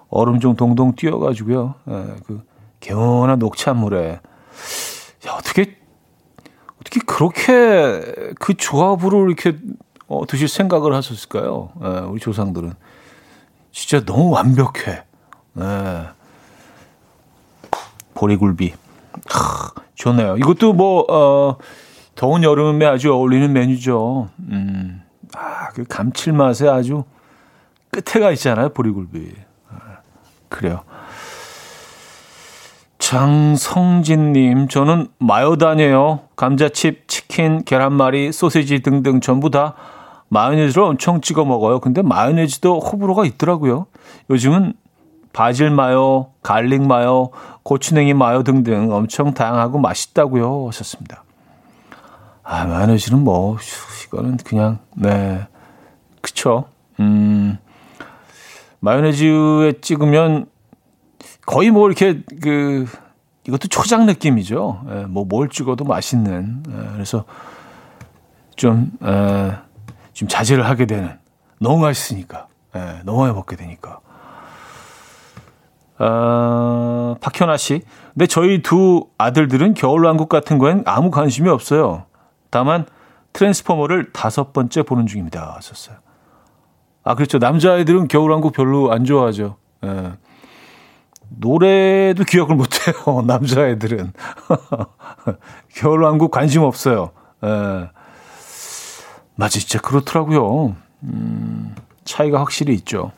[0.08, 1.74] 얼음 좀 동동 띄어가지고요.
[1.88, 2.42] 예, 그,
[2.80, 4.20] 개운한 녹차물에.
[5.26, 5.76] 야, 어떻게,
[6.80, 9.58] 어떻게 그렇게 그 조합으로 이렇게
[10.08, 11.70] 어, 드실 생각을 하셨을까요?
[11.82, 12.72] 예, 우리 조상들은.
[13.72, 15.02] 진짜 너무 완벽해.
[15.58, 16.08] 예.
[18.14, 18.74] 보리굴비.
[19.28, 20.36] 하, 좋네요.
[20.38, 21.56] 이것도 뭐, 어,
[22.14, 24.30] 더운 여름에 아주 어울리는 메뉴죠.
[24.38, 25.02] 음,
[25.36, 27.04] 아, 그 감칠맛에 아주
[27.90, 29.34] 끝에가 있잖아요, 보리굴비.
[29.70, 29.74] 아,
[30.48, 30.82] 그래요.
[32.98, 36.20] 장성진님, 저는 마요 다녀요.
[36.34, 39.74] 감자칩, 치킨, 계란말이, 소시지 등등 전부 다
[40.28, 41.78] 마요네즈를 엄청 찍어 먹어요.
[41.80, 43.86] 근데 마요네즈도 호불호가 있더라고요.
[44.30, 44.72] 요즘은
[45.32, 47.30] 바질 마요, 갈릭 마요,
[47.62, 50.68] 고추냉이 마요 등등 엄청 다양하고 맛있다고요.
[50.68, 51.25] 하셨습니다.
[52.48, 53.58] 아, 마요네즈는 뭐,
[54.06, 55.48] 이거는 그냥, 네.
[56.20, 56.66] 그쵸.
[57.00, 57.58] 음,
[58.78, 60.46] 마요네즈에 찍으면
[61.44, 62.86] 거의 뭐 이렇게 그
[63.48, 64.84] 이것도 초장 느낌이죠.
[64.90, 66.62] 예, 뭐뭘 찍어도 맛있는.
[66.68, 67.24] 예, 그래서
[68.54, 69.52] 좀 에,
[70.12, 71.18] 좀 자제를 하게 되는.
[71.60, 72.46] 너무 맛있으니까.
[72.76, 74.00] 예, 너무 많이 먹게 되니까.
[75.98, 77.82] 아, 박현아 씨.
[78.14, 82.04] 근데 저희 두 아들들은 겨울왕국 같은 거엔 아무 관심이 없어요.
[82.50, 82.86] 다만
[83.32, 85.54] 트랜스포머를 다섯 번째 보는 중입니다.
[85.56, 85.96] 하셨어요.
[87.04, 87.38] 아, 그렇죠.
[87.38, 89.56] 남자아이들은 겨울왕국 별로 안 좋아하죠.
[89.84, 90.12] 예.
[91.28, 93.22] 노래도 기억을 못해요.
[93.26, 94.12] 남자애들은.
[95.74, 97.10] 겨울왕국 관심 없어요.
[97.44, 97.90] 예.
[99.34, 100.74] 맞아, 진짜 그렇더라고요.
[101.02, 101.74] 음,
[102.04, 103.12] 차이가 확실히 있죠.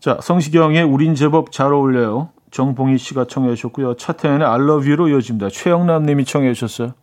[0.00, 2.30] 자, 성시경의 우린 제법 잘 어울려요.
[2.50, 3.96] 정봉희 씨가 청해 주셨고요.
[3.96, 5.48] 차태현의 I love you로 이어집니다.
[5.50, 6.94] 최영남 님이 청해 주셨어요.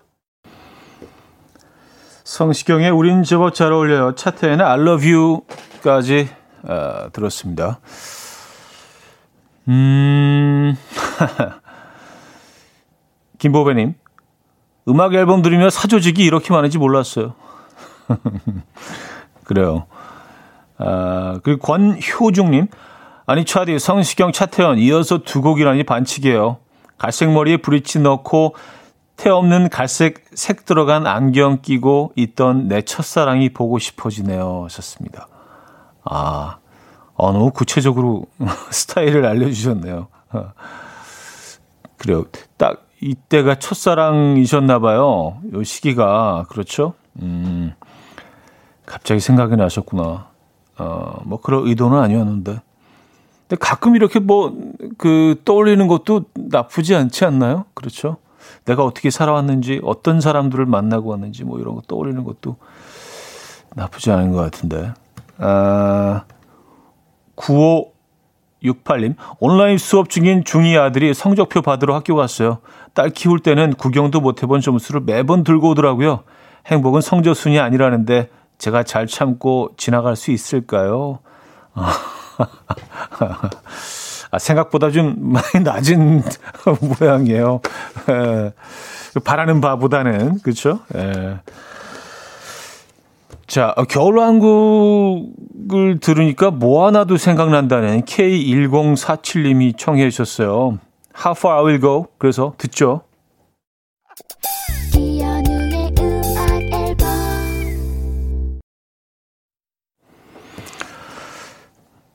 [2.24, 4.16] 성시경의 우린 제법 잘 어울려요.
[4.16, 6.30] 차태현의 I love you까지
[6.64, 7.80] 어, 들었습니다.
[9.68, 10.76] 음,
[13.40, 13.96] 김보배님,
[14.88, 17.34] 음악 앨범 들으며 사조직이 이렇게 많은지 몰랐어요.
[19.44, 19.86] 그래요.
[20.78, 22.68] 아, 그리고 권효중님,
[23.26, 26.58] 아니, 차디, 성시경, 차태현, 이어서 두 곡이라니 반칙이에요.
[26.98, 28.56] 갈색 머리에 브릿지 넣고,
[29.16, 34.64] 태 없는 갈색 색 들어간 안경 끼고 있던 내 첫사랑이 보고 싶어지네요.
[34.66, 35.28] 하셨습니다.
[36.04, 36.58] 아,
[37.14, 38.26] 어, 너무 구체적으로
[38.72, 40.08] 스타일을 알려주셨네요.
[40.34, 40.52] 어.
[41.98, 42.26] 그래요.
[42.58, 45.38] 딱 이때가 첫사랑이셨나 봐요.
[45.54, 46.94] 요 시기가 그렇죠.
[47.22, 47.74] 음,
[48.86, 50.28] 갑자기 생각이 나셨구나.
[50.80, 52.62] 어, 뭐 그런 의도는 아니었는데.
[53.48, 54.54] 근데 가끔 이렇게 뭐
[54.98, 57.66] 그 떠올리는 것도 나쁘지 않지 않나요?
[57.74, 58.18] 그렇죠.
[58.66, 62.58] 내가 어떻게 살아왔는지, 어떤 사람들을 만나고 왔는지 뭐 이런 거 떠올리는 것도
[63.76, 64.94] 나쁘지 않은 것 같은데.
[65.38, 66.24] 아,
[67.36, 72.60] 9568님, 온라인 수업 중인 중2 아들이 성적표 받으러 학교 갔어요.
[72.94, 76.24] 딸 키울 때는 구경도 못 해본 점수를 매번 들고 오더라고요.
[76.68, 81.20] 행복은 성적순이 아니라는데 제가 잘 참고 지나갈 수 있을까요?
[84.34, 86.24] 아, 생각보다 좀 많이 낮은
[87.00, 87.62] 모양이에요.
[88.10, 88.52] 에,
[89.24, 90.80] 바라는 바보다는, 그렇죠?
[90.96, 91.36] 에.
[93.46, 95.20] 자, 어, 겨울왕국을
[96.02, 100.80] 들으니까 뭐 하나도 생각난다는 K1047님이 청해 주셨어요.
[101.16, 102.08] How far I will go.
[102.18, 103.02] 그래서 듣죠.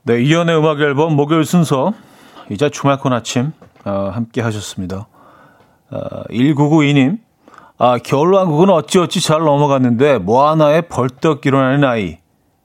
[0.03, 1.93] 네, 이연의 음악 앨범 목요일 순서
[2.51, 3.53] 이제 주말권 아침
[3.85, 5.07] 어, 함께 하셨습니다.
[5.91, 7.19] 어, 1992님
[7.79, 12.19] 아, 겨울왕국은 어찌어찌 잘 넘어갔는데 뭐 하나에 벌떡 일어나는 아이.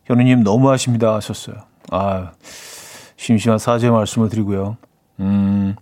[0.06, 1.56] 현우님 너무하십니다 하셨어요.
[1.92, 2.32] 아,
[3.16, 4.78] 심심한 사죄 말씀을 드리고요.
[5.20, 5.76] 음,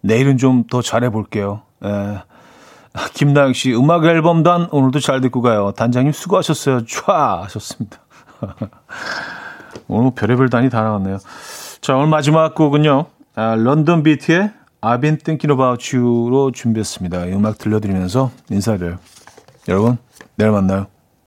[0.00, 1.62] 내일은 좀 더 잘해볼게요.
[1.84, 2.22] 예.
[3.14, 5.72] 김나영 씨, 음악 앨범단 오늘도 잘 듣고 가요.
[5.76, 6.84] 단장님 수고하셨어요.
[6.84, 7.42] 촤!
[7.42, 7.98] 하셨습니다.
[9.88, 11.18] 오늘 뭐 별의별 단이 다 나왔네요.
[11.80, 13.06] 자, 오늘 마지막 곡은요.
[13.36, 14.50] 아, 런던 비트의
[14.80, 17.26] I've been thinking about you로 준비했습니다.
[17.26, 18.98] 이 음악 들려드리면서 인사드려요.
[19.68, 19.98] 여러분,
[20.36, 20.86] 내일 만나요.